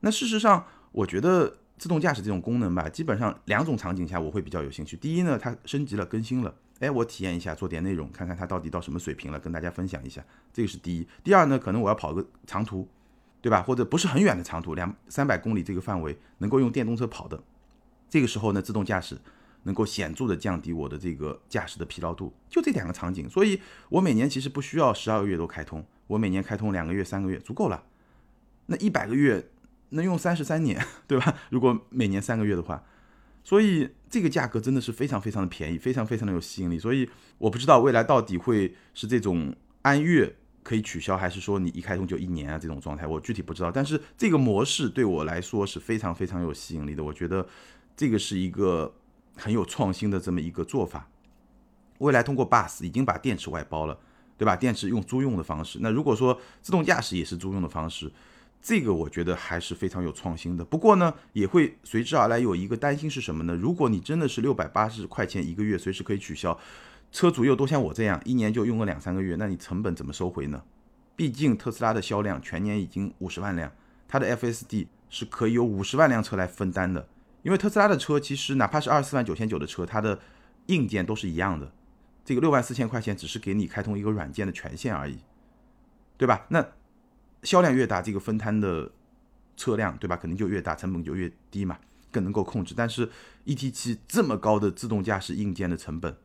[0.00, 4.96] 那事实上，我觉得自动驾驶这种功能吧，基本上两种场景下我会比较有兴趣。
[4.96, 11.06] 第一呢，它升级了、更新了，哎，我体验一下，做点内容，看看它到底到什么水平了，跟大家分享一下，这个是第一。
[11.22, 12.88] 第二呢，可能我要跑个长途，
[13.42, 13.60] 对吧？
[13.62, 17.42] 或者不是很远的长途，两三百公里这个范围能够用电动车跑的，
[18.08, 19.18] 这个时候呢，自动驾驶。
[19.66, 27.82] 能够显著的降低我的这个驾驶的疲劳度，就这两个场景，所以我每年其实不需要十二个月都开通，我每年开通两个月、三个月足够了。
[28.66, 29.50] 那一百个月
[29.90, 31.36] 能用三十三年， 对吧？
[31.50, 32.84] 如果每年三个月的话，
[33.42, 36.78] 所以这个价格真的是非常非常的便宜，非常非常的有吸引力。
[36.78, 39.52] 所以我不知道未来到底会是这种
[39.82, 43.72] 按月可以取消，还是说你一开通就一年啊这种状态，我具体不知道。
[43.72, 47.44] 但是这个模式对我来说是非常非常有吸引力的，我觉得
[47.96, 48.94] 这个是一个。
[49.36, 51.08] 很有创新的这么一个做法，
[51.98, 53.98] 未来通过 Bus 已经把电池外包了，
[54.36, 54.56] 对吧？
[54.56, 55.78] 电池用租用的方式。
[55.82, 58.10] 那如果说自动驾驶也是租用的方式，
[58.62, 60.64] 这个我觉得还是非常有创新的。
[60.64, 63.54] 不过呢，也会随之而来有一个担心是什么呢？
[63.54, 66.58] 如果你真的是六百八十块钱一个月随时可以取消，
[67.12, 70.62] 车主又都像我这样一年就用个两三个月，那你成本怎么收回呢？
[71.14, 73.70] 毕竟特斯拉的销量全年已经五十万辆，
[74.08, 77.08] 它的 FSD 是可以有五十万辆车来分担的。
[77.46, 80.18] 因为特斯拉的车其实哪怕是二十四万九千九的车，它的
[80.66, 81.70] 硬件都是一样的。
[82.24, 85.16] 这个六万四千块钱只是给你开通一个软件的权限而已，
[86.16, 86.44] 对吧？
[86.48, 86.72] 那
[87.44, 88.90] 销量越大，这个分摊的
[89.56, 90.16] 车辆，对吧？
[90.16, 91.78] 肯定就越大，成本就越低嘛，
[92.10, 92.74] 更能够控制。
[92.76, 93.08] 但是
[93.44, 96.16] ET 七这么高的自动驾驶硬件的成本，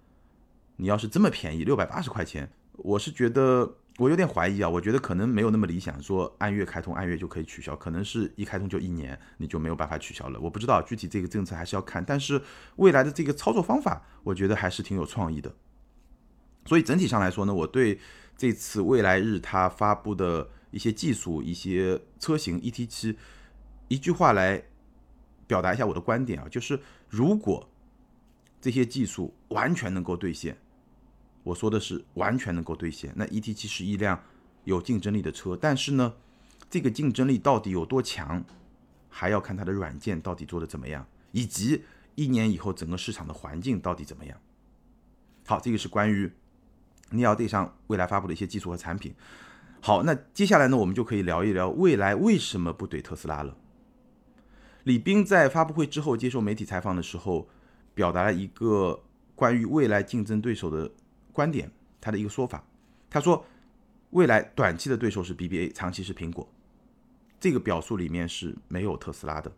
[0.78, 3.76] 你要是这么便宜，六百八十块钱，我是觉得。
[3.98, 10.40] 我有点怀疑啊，我觉得可能没有那么理想，说按月开通按月就可以取消，可能是一开通就一年，你就没有办法取消了。
[10.40, 12.42] 我不知道具体这个政策还是要看，但是
[12.78, 15.54] 未来的这个操作方法，我觉得还是挺有创意的。
[16.66, 18.00] 所以整体上来说呢，我对
[18.38, 23.18] 这次未来日它发布的一些技术、一些车型 ET 七
[23.88, 24.64] 一句话来
[25.46, 27.70] 表达一下我的观点啊，就是如果
[28.62, 30.58] 这些技术完全能够兑现，
[31.44, 34.22] 我说的是完全能够兑现，那 E T 七是一辆
[34.64, 35.58] 有竞争力的车。
[35.60, 36.14] 但是呢，
[36.70, 38.44] 这个竞争力到底有多强，
[39.10, 41.84] 还要看它的软件到底做的怎么样，以及
[42.16, 44.38] 一年以后整个市场的环境到底怎么样。
[45.46, 46.32] 好，这个是关于
[47.12, 49.14] Neo Day 上未来发布的一些技术和产品。
[49.82, 53.58] 好，那接下来呢，我们就可以聊一聊未来为什么不怼特斯拉了。
[54.84, 57.50] 李斌在发布会之后接受媒体采访的时候，
[57.96, 59.04] 表达了一个
[59.36, 60.92] 关于未来竞争对手的
[61.32, 62.64] 观点，他的一个说法。
[63.10, 63.46] 他说，
[64.12, 66.48] 未来短期的对手是 BBA，长期是苹果。
[67.40, 69.52] 这个表述里面是没有特斯拉的。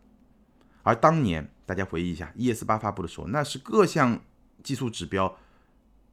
[0.82, 4.20] 而当年大家回忆一下，ES 八发布的时候，那是各项
[4.62, 5.36] 技术指标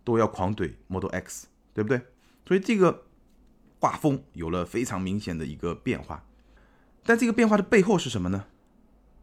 [0.04, 2.02] 都要狂怼 Model X，对不对？
[2.46, 3.04] 所以这个。
[3.84, 6.24] 画风有了非常明显的一个变化，
[7.04, 8.46] 但这个变化的背后是什么呢？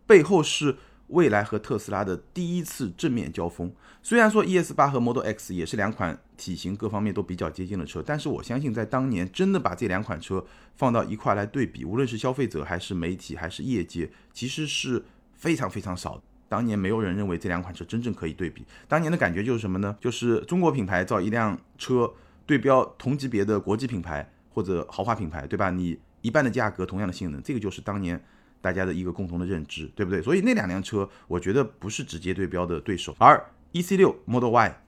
[0.05, 3.73] 背后是未来和特斯拉的第一次正面交锋。
[4.03, 10.44] 虽然说 ES 八和 Model X 也是两款体型各方面都比较接近的车，但是我相信在当年真的把这两款车
[10.75, 16.23] 放到一块来对比，无论是消费者还是媒体还是业界，其实是非常非常少。
[16.49, 18.64] 当年没有人认为这两款车真正可以对比。
[18.87, 19.97] 当年的感觉就是什么呢？
[20.01, 22.11] 就是中国品牌造一辆车
[22.47, 24.31] 对标同级别的国际品牌。
[24.51, 25.71] 或者豪华品牌，对吧？
[25.71, 28.21] 你一半的价格，同样的性能，这个就是当年
[28.61, 30.21] 大家的一个共同的认知，对不对？
[30.21, 33.14] 所以那两辆车，我觉得不是直接对标的对手。
[33.18, 34.83] 而 E C 六 Model Y，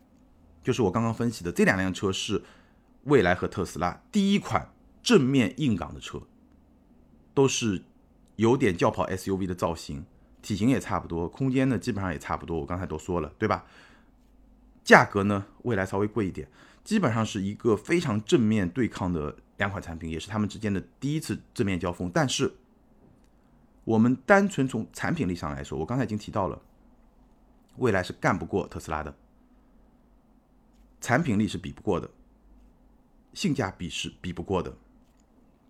[0.62, 2.42] 就是我刚刚分析的这两辆车，是
[3.04, 6.20] 蔚来和特斯拉第一款正面硬刚的车，
[7.32, 7.82] 都是
[8.36, 10.04] 有点轿跑 S U V 的造型，
[10.42, 12.58] 体型也差不多，空间呢基本上也差不多。
[12.58, 13.64] 我刚才都说了，对吧？
[14.82, 16.48] 价格呢，蔚来稍微贵一点，
[16.82, 19.36] 基本上是一个非常正面对抗的。
[19.60, 22.50] 两款产品也是他们之间的第一次正面交锋，但是
[23.90, 26.62] 我们单纯从产品力上来说，我刚才已经提到了，
[27.78, 29.12] 未来是干不过特斯拉的，
[31.00, 32.08] 产品力是比不过的，
[33.34, 34.76] 性价比是比不过的，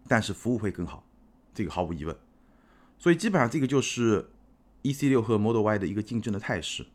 [0.06, 1.02] 但是服务会更好，
[1.54, 2.14] 这个毫无疑问。
[2.98, 4.28] 所以基本上这个就是
[4.82, 6.86] E C 六和 Model Y 的一个竞争的态势，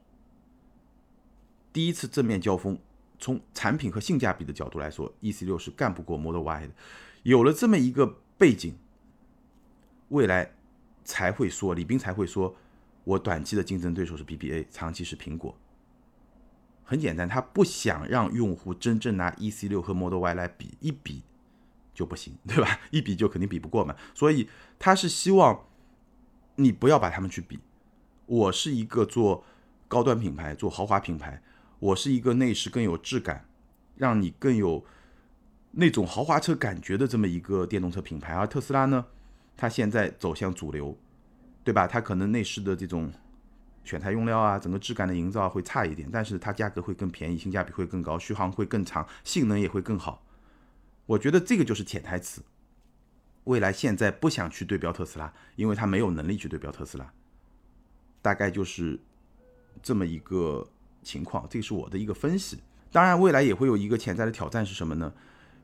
[1.73, 2.77] 第一次正面交锋。
[3.17, 6.73] 从产品和性价比的角度来说，E C 六是干不过 Model Y 的。
[7.23, 8.77] 有了这么一个背景，
[10.09, 10.53] 未来
[11.05, 12.53] 才会说李斌才会说，
[13.05, 15.55] 我短期的竞争对手是 B B A，长期是苹果。
[16.83, 21.23] 很简单，他不想让用户真正拿 E C 六和 Model Y 来比一比
[21.93, 22.79] 就不行，对吧？
[22.91, 23.95] 一比就肯定比不过嘛。
[24.13, 25.65] 所以他是希望
[26.55, 27.59] 你不要把他们去比。
[28.25, 29.43] 我是一个做
[29.87, 31.41] 高端品牌、做豪华品牌。
[31.79, 33.45] 我是一个内饰更有质感，
[33.95, 34.83] 让你更有
[35.71, 39.05] 那种豪华车感觉的这么一个电动车品牌，而特斯拉呢，
[39.55, 40.97] 它现在走向主流，
[41.63, 41.87] 对吧？
[41.87, 43.11] 它可能内饰的这种
[43.83, 50.23] 选材用料啊，整个质感的营造会差一点，但是它价格会更便宜，性价比会更高，续航会更长，性能也会更好。
[51.05, 52.41] 我觉得这个就是潜台词。
[53.45, 57.11] 未来现在不想去对标特斯拉，因为它没有能力去对标特斯拉，
[58.21, 58.99] 大概就是
[59.81, 60.67] 这么一个。
[61.05, 62.57] 情况，这是我的一个分析。
[62.91, 65.13] 当然，未来也会有一个潜在的挑战是什么呢？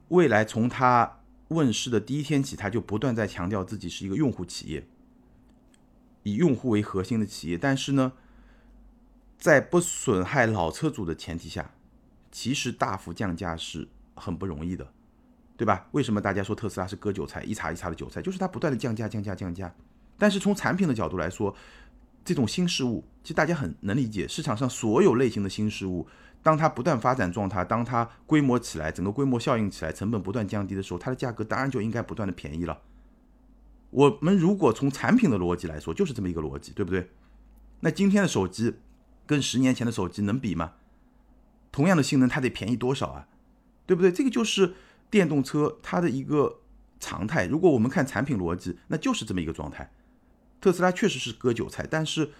[0.09, 1.17] 未来从它
[1.51, 4.87] 问世的第一天起，它就不断在强调自己是一个用户企业，
[6.23, 7.57] 以用户为核心的企业。
[7.57, 8.13] 但是呢，
[9.37, 11.71] 在不损害老车主的前提下，
[12.31, 14.91] 其实大幅降价是很不容易的，
[15.57, 15.87] 对吧？
[15.91, 18.21] 为什么大家说特斯拉是割韭菜，一茬一茬的韭菜？
[18.21, 19.73] 就是它不断的降价、降价、降价。
[20.17, 21.55] 但是从产品的角度来说，
[22.23, 24.27] 这种新事物，其实大家很能理解。
[24.27, 26.07] 市场上所有类型的新事物，
[26.43, 32.81] 当它不断发展状态，当它规模起来，整个规模效应起来，成本不断降低的时候，它的价格当然就应该不断的便宜了。
[33.91, 37.09] 我们如果从产品的逻辑来说，就是这么一个逻辑，对不对？
[37.81, 38.75] 那今天的手机
[39.27, 40.73] 跟十年前的手机能比吗？
[41.71, 43.27] 同样的性能，它得便宜多少啊？
[43.85, 44.11] 对不对？
[44.11, 44.73] 这个就是
[45.09, 46.59] 电动车它的一个
[46.99, 47.45] 常态。
[47.45, 49.91] 如果我们看产品逻辑，那就是这么一个状态。
[50.59, 52.31] 特斯拉确实是割韭菜，但是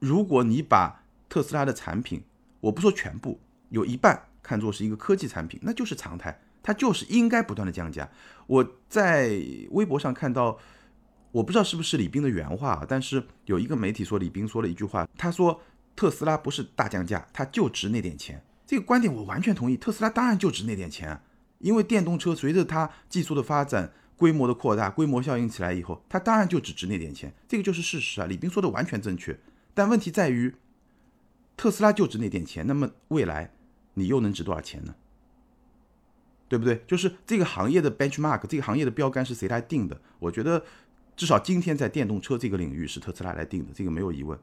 [0.00, 2.24] 如果你把特斯拉的产品，
[2.62, 3.38] 我不说全部，
[3.70, 8.08] 有一半看作是一个科技产品，那就是常态，它就是应该不断的降价。
[8.46, 9.32] 我在
[9.72, 10.56] 微博上看到，
[11.32, 15.60] 我不知道是不是李斌的原话啊，但是有一个媒体说李斌说了一句话，他说
[15.96, 18.40] 特斯拉不是大降价，它就值那点钱。
[18.64, 21.20] 这个观点我完全同意，特斯拉当然就值那点钱，啊
[21.58, 23.92] 因为电动车随着它技术的发展。
[24.14, 28.26] 规模的扩大，规模效应起来以后，它当然就只值那点钱，这个就是事实啊。
[28.28, 29.36] 李斌说的完全正确，
[29.74, 30.54] 但问题在于，
[31.56, 33.52] 特斯拉就值那点钱，那么未来
[33.94, 34.94] 你又能值多少钱呢？
[36.48, 36.84] 对不对？
[36.86, 40.00] 就是这个行业的 benchmark，这个行业的标杆是谁来定的？
[40.18, 40.64] 我觉得
[41.16, 44.38] 至少今天在电动车这个领域是特斯拉来定的，这个没有疑问。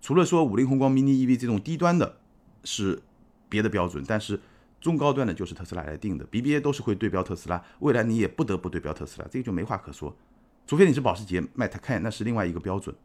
[0.00, 2.16] 除了说五菱宏光 mini EV 这种低端的，
[2.64, 3.02] 是
[3.48, 4.40] 别的标准，但是
[4.80, 10.16] 中高端的就是特斯拉来定的，BBA 都是会对标特斯拉，未来你也不得不对标特斯拉，这个就没话可说，
[10.66, 12.96] 除非你是保时捷卖它看，那是另外一个标准。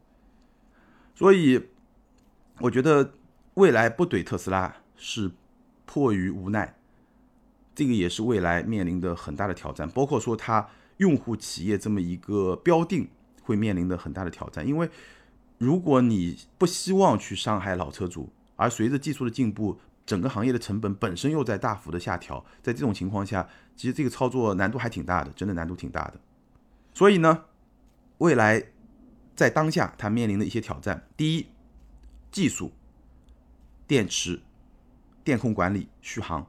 [1.14, 1.68] 所以
[2.60, 3.12] 我觉得
[3.58, 5.30] 未来不怼特斯拉是
[5.84, 6.76] 迫于无奈，
[7.74, 10.68] 这个也是未来面临的很大的挑战，包括说它
[10.98, 13.08] 用户企业这么一个标定
[13.42, 14.88] 会面临的很大的挑战，因为。
[15.60, 26.20] 如果你不希望去伤害老车主，而随着技术的进步，整个行业的成本本身又在大幅的下调，在这种情况下，其实这个操作难度还挺大的，真的难度挺大的。
[26.94, 27.46] 所以呢，
[28.18, 28.66] 未来
[29.34, 31.48] 在当下它面临的一些挑战，第一，
[32.30, 32.70] 技术、
[33.88, 34.40] 电池、
[35.24, 36.48] 电控管理、续航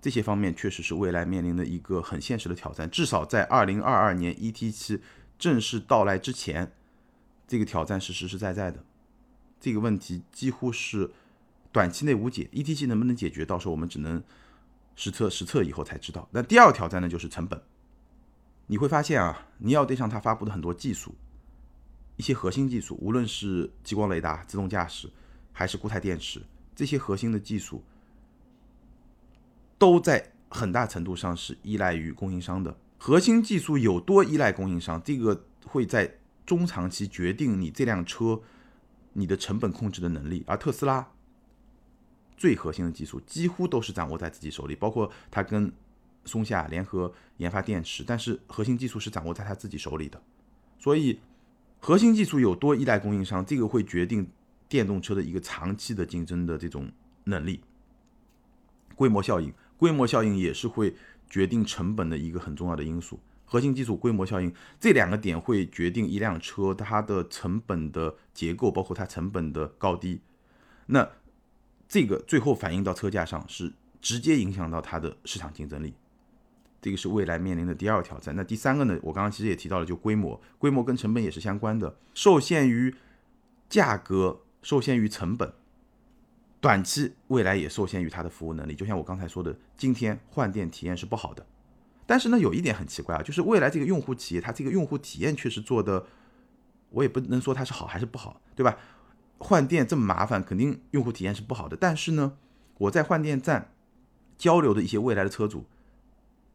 [0.00, 2.88] 这些方面，确实是未来面临的一个很现实的挑战。
[2.88, 5.00] 至少在二零二二年 ET 七
[5.36, 6.72] 正式到来之前。
[7.46, 8.82] 这个挑战是实实在在的，
[9.60, 11.12] 这个问题几乎是
[11.70, 12.48] 短期内无解。
[12.50, 14.24] E T 七能不能解决，到时候我们只能
[14.96, 16.26] 实测实测以后才知道。
[16.32, 17.62] 那第二个挑战呢，就是成本。
[18.66, 21.14] 你会发现啊，尼奥对上它发布的很多技术，
[22.16, 25.10] 一些核心技术，无论是激光雷达、自动驾驶，
[25.52, 26.42] 还是固态电池，
[26.74, 27.82] 这些核心的技术，
[29.78, 32.76] 都在很大程度上是依赖于供应商的。
[32.98, 36.18] 核心技术有多依赖供应商，这个会在。
[36.46, 38.38] 中长期决定你这辆车
[39.14, 41.08] 你的成本控制的能力，而特斯拉
[42.36, 45.72] 最核心的技术几乎都是掌握在自己手里，包括它跟
[46.26, 50.20] 松下联合研发电池，但是核心技术是掌握在他自己手里的。
[50.78, 51.18] 所以，
[51.80, 54.28] 核心技术有多依赖供应商，这个会决定
[54.68, 56.90] 电动车的一个长期的竞争的这种
[57.24, 57.60] 能力。
[58.94, 60.94] 规模效应，规模效应也是会
[61.28, 63.18] 决定成本的一个很重要的因素。
[63.44, 70.20] 核心技术、规模效应这两个点会决定一辆车它的成本的结构，包括它成本的高低。
[70.86, 71.08] 那
[71.86, 75.94] 这个最后反映到车价上，是直接影响到它的市场竞争力。
[76.80, 78.34] 这个是未来面临的第二个挑战。
[78.36, 78.98] 那第三个呢？
[79.02, 81.96] 我刚刚其实也提到了，就规模，规模跟成本也是相关的。
[82.12, 82.94] 受限于
[83.68, 85.52] 价格，受限于成本，
[86.58, 88.74] 短期未来也受限于它的服务能力。
[88.74, 91.46] 就像我刚才说的，今天换电体验是不好的。
[92.06, 96.06] 但是呢，有一点很奇怪啊，就是未来这个用户企业，它这个用户体验确实做的，
[96.88, 98.78] 我也不能说它是好还是不好，对吧？
[99.36, 101.76] 换电这么麻烦，肯定用户体验是不好的。
[101.76, 102.38] 但是呢，
[102.78, 103.72] 我在换电站
[104.38, 105.66] 交流的一些未来的车主，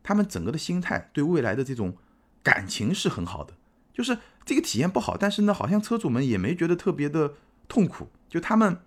[0.02, 1.95] 他们整个的心态对未来的这种
[2.41, 3.54] 感情是很好的，
[3.93, 7.34] 就是这个体验不好，但是呢，好像车主们也没觉得特别的
[7.69, 8.77] 痛苦，就他们。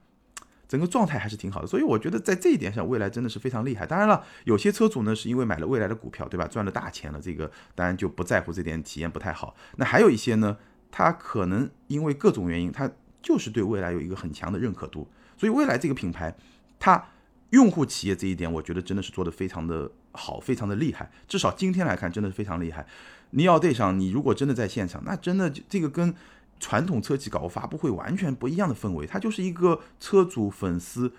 [0.69, 3.85] 整个状态还是挺好的，所以我觉得在这一点上，未来真的是非常厉害。
[3.85, 6.47] 当然了，有些车主呢是因为买了未来的股票，对吧？
[6.47, 9.55] 赚了大钱了，这个当然就不在乎这点体验不太好。
[9.77, 10.57] 那还有一些呢，
[10.91, 12.91] 他可能因为各种原因，他
[13.21, 15.07] 就是对未来有一个很强的认可度。
[15.37, 16.35] 所以未来这个品牌，
[16.79, 17.05] 它
[17.51, 21.11] 用户企业这一点，我觉得真的是做的非常的好，非常的厉害。
[21.29, 22.87] 至少今天来看，真的是非常厉害。
[23.33, 26.15] 尼奥 day 上，你如果真的在现场，那真的这个跟。
[26.63, 31.13] 传统车企搞个发布会完全不一样的氛围，它就是一个车主、粉丝、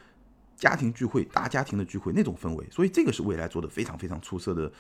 [0.56, 4.72] 家庭聚会、大家庭的聚会那种氛围，所以这个是未来做的非常非常出色的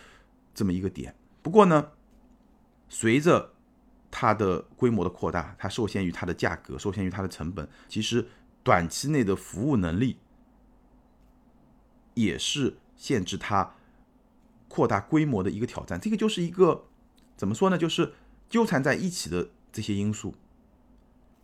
[0.55, 1.13] 这么一个点。
[1.41, 1.89] 不过呢，
[2.87, 3.51] 随着
[4.09, 8.25] 它的规模的扩大，它受限于它的价格，受限于它的成本，其实
[8.63, 10.17] 短期内的服务能力
[12.13, 13.75] 也是限制它
[14.69, 15.99] 扩大规模的一个挑战。
[15.99, 16.85] 这个就是一个
[17.35, 17.77] 怎么说呢？
[17.77, 18.13] 就是
[18.49, 20.33] 纠缠在一起的这些因素。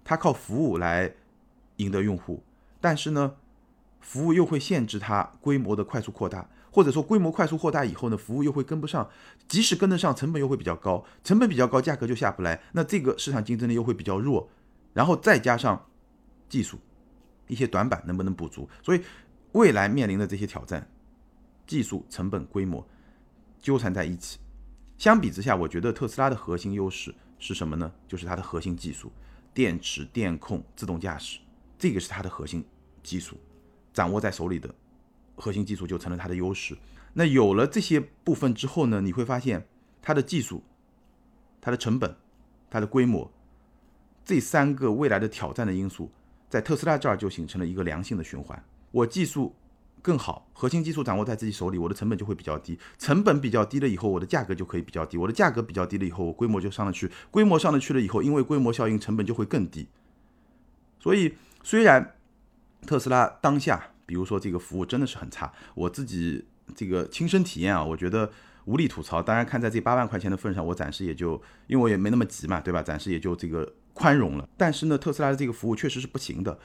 [0.04, 1.14] 它靠服务来
[1.78, 2.44] 赢得用户，
[2.82, 3.36] 但是呢，
[4.02, 9.10] 服务又会限制它规模的快速扩大，或者说规模快速扩大以后呢，服务又会跟不上，
[9.48, 14.50] 即使跟得上，成本又会比较高，成本比较高，价格就下不来，那这个市场竞争力又会比较弱，
[14.94, 15.86] 然后再加上
[16.48, 16.80] 技术
[17.48, 18.70] 一些短板能不能补足？
[18.84, 19.02] 所以
[19.52, 20.88] 未来面临的这些挑战，
[21.66, 22.86] 技术、成本、规模
[23.62, 24.40] 纠缠在一起。
[24.98, 27.92] 相比之下，我觉得特斯拉的核心优势是什么呢？
[28.08, 29.12] 就是它的核心技术。
[29.60, 31.38] 电池、电控、自动驾驶，
[31.78, 32.64] 这个是它的核心
[33.04, 33.38] 技术，
[33.92, 34.74] 掌握在手里的
[35.36, 36.78] 核心技术就成了它的优势。
[37.12, 39.68] 那有了这些部分之后呢，你会发现
[40.02, 40.64] 它的技术、
[41.60, 42.16] 它的成本、
[42.70, 43.30] 它的规模
[44.24, 46.10] 这三个未来的挑战的因素，
[46.48, 48.64] 在特斯拉这儿就形成了一个良性的循环。
[48.92, 49.54] 我技术。
[50.02, 52.80] 更好，核心技术掌握在自己手里，我的成本就会比较低。
[52.98, 55.18] 成本比较低了以后，我的价格就可以比较低。
[55.18, 57.12] 我的价格比较低了以后，我规模就上得去。
[57.30, 59.88] 规模上得去了以后，因为规模效应，成本就会更低。
[61.00, 61.34] 所以，
[61.64, 62.16] 虽然
[62.86, 66.46] 特斯拉当下，比如说这个服务真的是很差，我自己
[66.76, 68.32] 这个亲身体验啊，我觉得
[68.66, 69.22] 无力吐槽。
[69.22, 72.82] 当然，看在这八万块钱的份上，我暂时也就因为我也没那么急嘛，对吧？
[72.82, 74.48] 暂时也就这个宽容了。
[74.58, 76.58] 但是呢，特斯拉的这个服务确实是不行的。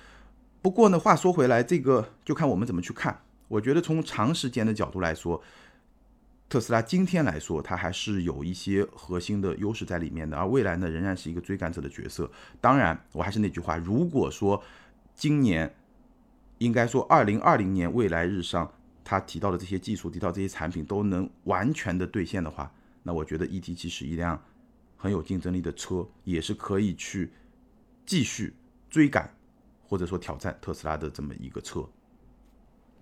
[0.64, 3.20] 不过呢，话说回来，这个就看我们怎么去看。
[3.48, 5.42] 我觉得从长时间的角度来说，
[6.48, 10.38] 特斯拉今天来说，它还是有一些核心的优势在里面的。
[10.38, 12.30] 而未来呢，仍然是一个追赶者的角色。
[12.62, 14.64] 当然，我还是那句话，如果说
[15.14, 15.70] 今年
[16.56, 18.72] 应该说二零二零年未来日上
[19.04, 24.42] 他提到的这些技术、提到这些产品都能完全的兑现的话，那我觉得 E T 七是一辆
[24.96, 27.30] 很有竞争力的车，也是可以去
[28.06, 28.54] 继续
[28.88, 29.30] 追赶
[29.86, 31.88] 或者说挑战特斯拉的这么一个车。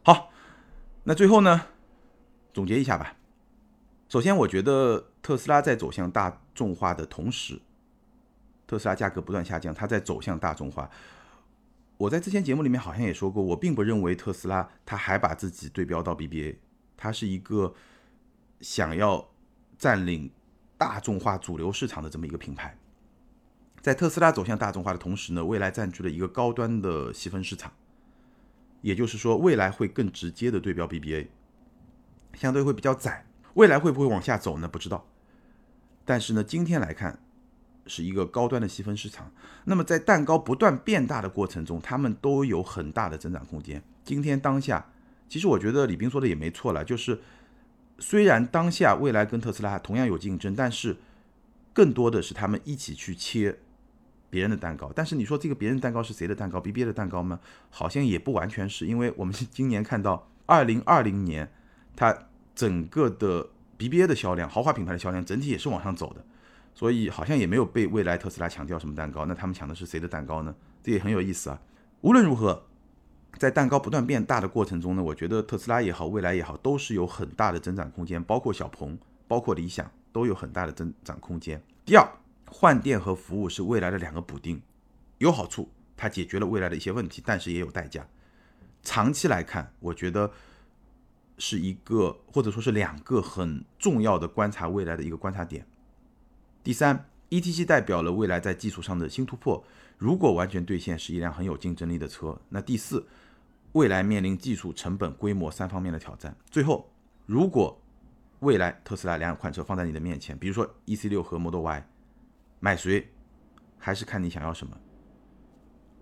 [0.05, 0.31] 好，
[1.05, 1.67] 那最后呢，
[2.53, 3.17] 总结一下吧。
[4.09, 7.61] 首先，我觉得特斯拉在走向大众化的同时，
[8.67, 10.91] 特斯拉价格不断下降，它在走向大众化。
[11.97, 16.57] 我在之前节目里面好像也说过，我并不认为特斯拉它还把自己对标到 BBA，
[16.97, 17.73] 它是一个
[18.61, 19.31] 想要
[19.79, 20.31] 占领
[20.77, 22.77] 大众化主流市场的这么一个品牌。
[23.83, 27.73] 在特斯拉走向大众化的同时呢，未来占据了一个高端的细分市场，
[28.81, 31.27] 也就是说，未来会更直接的对标 BBA，
[32.35, 33.27] 相对会比较窄。
[33.55, 34.67] 未来会不会往下走呢？
[34.67, 35.07] 不知道。
[36.07, 37.19] 但是呢，今天来看。
[37.85, 39.33] 是一个高端的细分市场，
[39.65, 43.83] 那么在蛋糕不断变大的过程中，他们都有很大的增长空间。
[44.05, 44.93] 今天当下，
[45.29, 47.21] 其实我觉得李斌说的也没错了，就是
[47.99, 50.97] 虽然当下未来跟特斯拉同样有竞争，但是
[51.73, 53.59] 更多的是他们一起去切
[54.33, 54.91] 别人的蛋糕。
[54.97, 57.39] 但是你说这个别人蛋糕是谁的蛋糕？BBA 的蛋糕吗？
[57.69, 61.53] 好像也不完全是，因为我们是今年看到二零二零年，
[61.95, 62.17] 它
[62.55, 66.25] 整个的 BBA 的销量，豪华品牌的销量整体也是往上走的。
[66.75, 70.55] 所以好像也没有被未来特斯拉强调什么蛋糕，那他们抢的是谁的蛋糕呢？
[70.83, 71.61] 这也很有意思啊。
[72.01, 72.65] 无论如何，
[73.37, 81.63] 在蛋糕不断变大的过程中呢，我觉得特斯拉也好，未来也好，都是有很大的增长空间，包括小鹏，包括理想，都有很大的增长空间。
[81.85, 82.09] 第二，
[82.53, 84.61] 换电和服务是未来的两个补丁，
[85.19, 88.07] 有好处，它解决了未来的一些问题，但是也有代价。
[88.83, 90.31] 长期来看，我觉得
[91.39, 95.67] 是一个或者说是两个很重要的观察未来的一个观察点。
[96.63, 99.65] 第三，ETC 代表了未来在技术上的新突破。
[99.97, 102.39] 如果完全兑现，是一辆很有竞争力的车。
[102.51, 103.07] 那第四，
[103.73, 106.37] 未来面临技术、成本、规模三方面的挑战。
[106.51, 106.91] 最后，
[107.25, 107.81] 如果
[108.41, 111.89] 未来特斯拉两款车放在你的面前，比如说 EC6 和 Model Y，
[112.65, 113.11] 买谁？
[113.77, 114.79] 还是看你想要什么。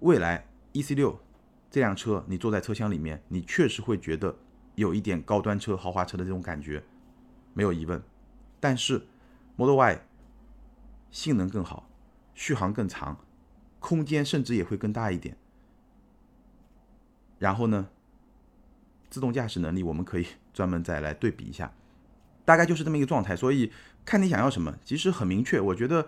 [0.00, 1.16] 未来 EC6
[1.70, 4.36] 这辆车，你坐在车厢里面，你确实会觉得
[4.74, 6.84] 有一点高端车、豪华车的这种感觉，
[7.54, 8.02] 没有疑问。
[8.60, 9.06] 但是
[9.56, 10.02] Model Y。
[11.10, 11.88] 性能更好，
[12.34, 13.24] 续航更长，
[13.78, 15.36] 空间甚至也会更大一点。
[17.38, 17.88] 然后呢，
[19.08, 21.72] 自动驾驶能力我们可以 专门再来对比一下，
[22.44, 23.34] 大概就是这么一个状态。
[23.34, 23.72] 所以
[24.04, 26.06] 看你想要什么，其实很明确，我觉得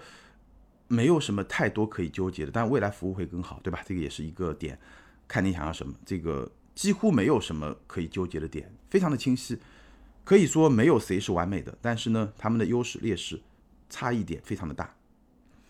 [0.92, 2.52] 没有什么太多可以纠结的。
[2.52, 3.80] 但未来服务会更好，对吧？
[3.86, 4.78] 这个也是一个点，
[5.26, 9.58] 看你想要什么，这个几乎没有什么可以纠结的点，非常的清晰。
[10.24, 13.40] 可以说没有谁是完美的，但是呢，他们的优势劣势。
[13.94, 14.94] 差异点非常的大。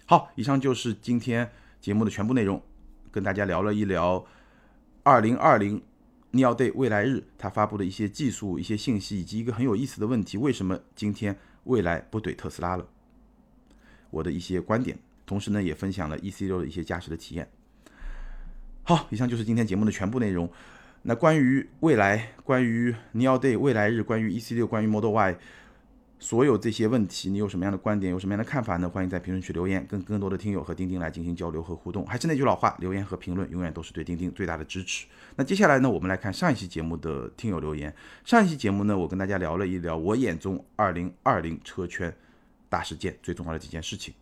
[0.06, 1.50] 好，以上就是今天
[1.80, 2.62] 节目的全部内容，
[3.10, 4.24] 跟大家聊了一聊
[5.02, 5.82] 二零二零
[6.30, 12.86] Neo Day 未来日它发布的一些技术、一些信息，以及一个很有意思的问题：为什么今天未来不怼特斯拉了？
[14.10, 14.96] 我的一些观点，
[15.26, 17.48] 同时呢也分享了 EC 六的一些驾驶的体验。
[18.82, 20.50] 好，以上就是今天节目的全部内容。
[21.02, 25.36] 那关于未来，关于 Neo Day 未来日，关于 EC 六，关于 Model Y。
[26.20, 28.88] 所有这些问题，你有什么样的观点，有什么样的看法呢？
[28.88, 32.06] 欢迎在评论区留言，跟更多的听友和钉钉来进行交流和互动。
[32.06, 35.08] 还是那句老话，留言和评论永远都是对钉钉最大的支持。
[35.34, 37.92] 那接下来呢，我们来看上一期节目的听友留言。
[38.24, 42.16] 上一期节目呢，我跟大家聊了一聊我眼中2020车圈
[42.68, 44.14] 大事件最重要的几件事情。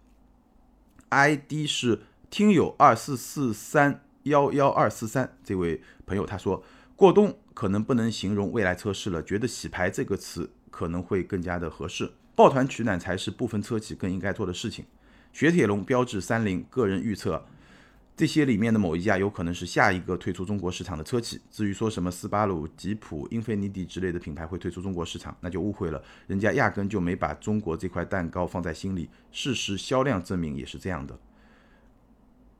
[1.10, 2.00] ID 是
[2.30, 6.64] 听友二四四三幺幺二四三这位朋友他说，
[6.96, 10.50] 过冬可能不能形容未来测试了，觉得洗牌这个词。
[10.72, 14.86] 可能会更加的合适，抱团取暖才是部分车企更应该做的事情。
[15.32, 17.44] 雪铁龙、标致、三菱，个人预测，
[18.20, 21.40] 这些里面的某一家有可能是下一个退出中国市场的车企。
[21.50, 29.08] 至于说什么斯巴鲁、吉普、英菲尼迪之类的品牌会退出中国市场，那就误会了，人家压根就没把中国这块蛋糕放在心里。
[29.32, 31.18] 事实销量证明也是这样的。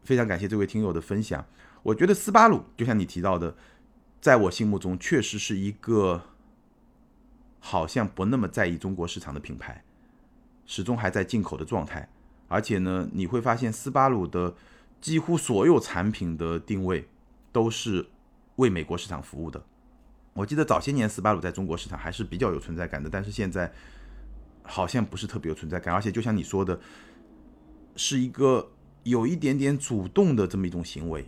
[0.03, 1.45] 非常感谢这位听友的分享，
[1.83, 3.55] 我觉得斯巴鲁就像你提到的，
[4.19, 6.23] 在我心目中确实是一个。
[7.63, 9.85] 好像不那么在意中国市场的品牌，
[10.65, 12.09] 始终还在进口的状态。
[12.49, 14.55] 而且呢，你会发现斯巴鲁的
[15.01, 17.09] 几乎所有产品的定位
[17.53, 18.07] 都是
[18.57, 19.63] 为美国市场服务的。
[20.33, 23.73] 我记得早些年斯巴鲁在中国市场还是比较有存在感的，但是现在
[24.63, 26.79] 好像不是特别有存在感，而且就像你说的，
[27.97, 28.71] 是一个
[29.03, 31.27] 有一点点主动的这么一种行为，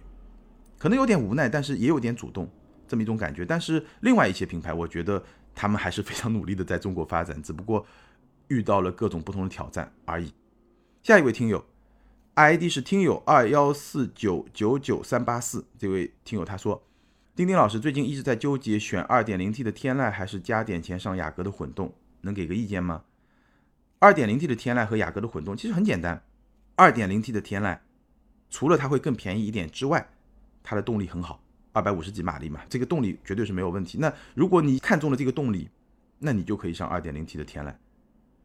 [0.78, 2.48] 可能有点无奈，但是也有点主动
[2.86, 3.44] 这么一种感觉。
[3.44, 5.22] 但是另外一些品牌，我觉得
[5.54, 7.84] 他们还是非常努力的在中国发展，只不过
[8.48, 10.32] 遇到了各种不同的挑战而已。
[11.02, 11.64] 下一位听友
[12.34, 16.82] ，ID 是听友二幺四九九九三八四，这位听友他说。
[17.34, 23.04] 丁丁老师最近一直在纠结选 2.0T 的天籁还是加点钱上雅阁的混动，能给个意见吗
[24.00, 26.22] ？2.0T 的天籁和雅阁的混动其实很简单
[26.76, 27.78] ，2.0T 的天籁
[28.50, 30.10] 除了它会更便宜一点之外，
[30.62, 33.96] 它的动力很好二百五十几马力嘛，这个动力绝对是没有问题。
[33.98, 35.70] 那如果你看中了这个动力，
[36.18, 37.74] 那你就可以上 2.0T 的天籁。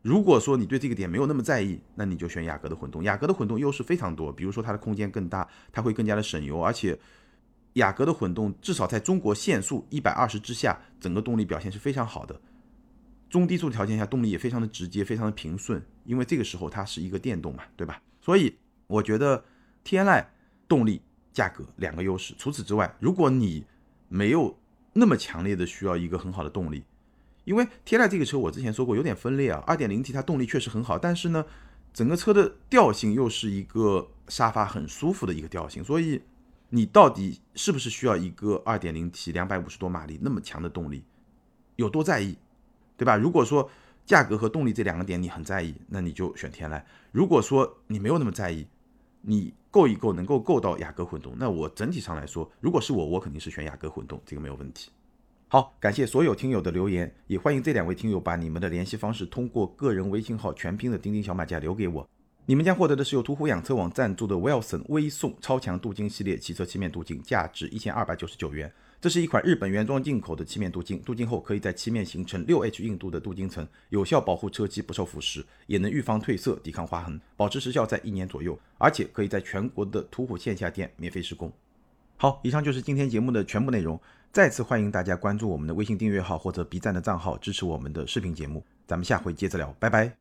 [0.08, 3.04] 如果说你对这个点没有那么在意，那你就选雅阁的混动。
[3.04, 6.98] 雅阁的混动优势非常多，比如说它的空间更大，它会更加的省油，而且。
[7.74, 12.42] 雅阁的混动至少在中国限速一百二十之下，整个动力表现是非常好的。
[13.30, 18.02] 中低速条件下，动力也非常的直接，非常的平顺，因为这个时候它是一个电动嘛，对吧？
[18.20, 19.46] 所以我觉得
[19.84, 20.26] 天籁
[20.68, 21.00] 动力、
[21.32, 22.34] 价格两个优势。
[22.40, 23.64] 除此之外，如果你
[24.10, 24.58] 没有
[24.94, 26.84] 那么强烈的需要一个很好的动力，
[27.48, 31.46] 因为天籁这个车我之前说过有点分裂啊，二点零 T 它动力确实很好，但是呢，
[31.94, 36.22] 整个车的调性又是一个沙发很舒服的一个调性，所以。
[36.70, 41.02] 你到底是不是需要一个二点零 T 两百五十多马力那么强的动力？
[41.78, 42.38] 有多在意，
[42.98, 43.16] 对吧？
[43.16, 43.72] 如果说
[44.06, 46.84] 价格和动力这两个点你很在意，那你就选天籁；
[47.14, 48.68] 如果说你没有那么在意，
[49.22, 54.92] 你够一够能够够到雅阁混动，那我整体上来说，如果是我，我肯定是选雅阁混动，这个没有问题。
[55.50, 62.06] 好，感谢所有听友的留言，也欢迎这两位听友把你们的联系方式通过个人微信号全拼的钉钉小马甲留给我。
[62.46, 68.70] 你们将获得的是由途虎养车网赞助的 Wilson 微送超强镀金系列汽车漆面镀金，价值一千二百九十九元。
[69.00, 81.50] 这是一款日本原装进口的漆面镀金，镀金后可以在漆面形成六 H 硬度的镀金层，有效保护车漆不受腐蚀，也能预防褪色、抵抗划痕，保持时效在一年左右，而且可以在全国的途虎线下店免费施工。
[82.20, 83.98] 好，以上就是今天节目的全部内容。
[84.38, 88.64] 再次欢迎大家关注我们的微信订阅号或者 B 站的账号，支持我们的视频节目。
[88.86, 90.18] 咱们下回接着聊，拜拜。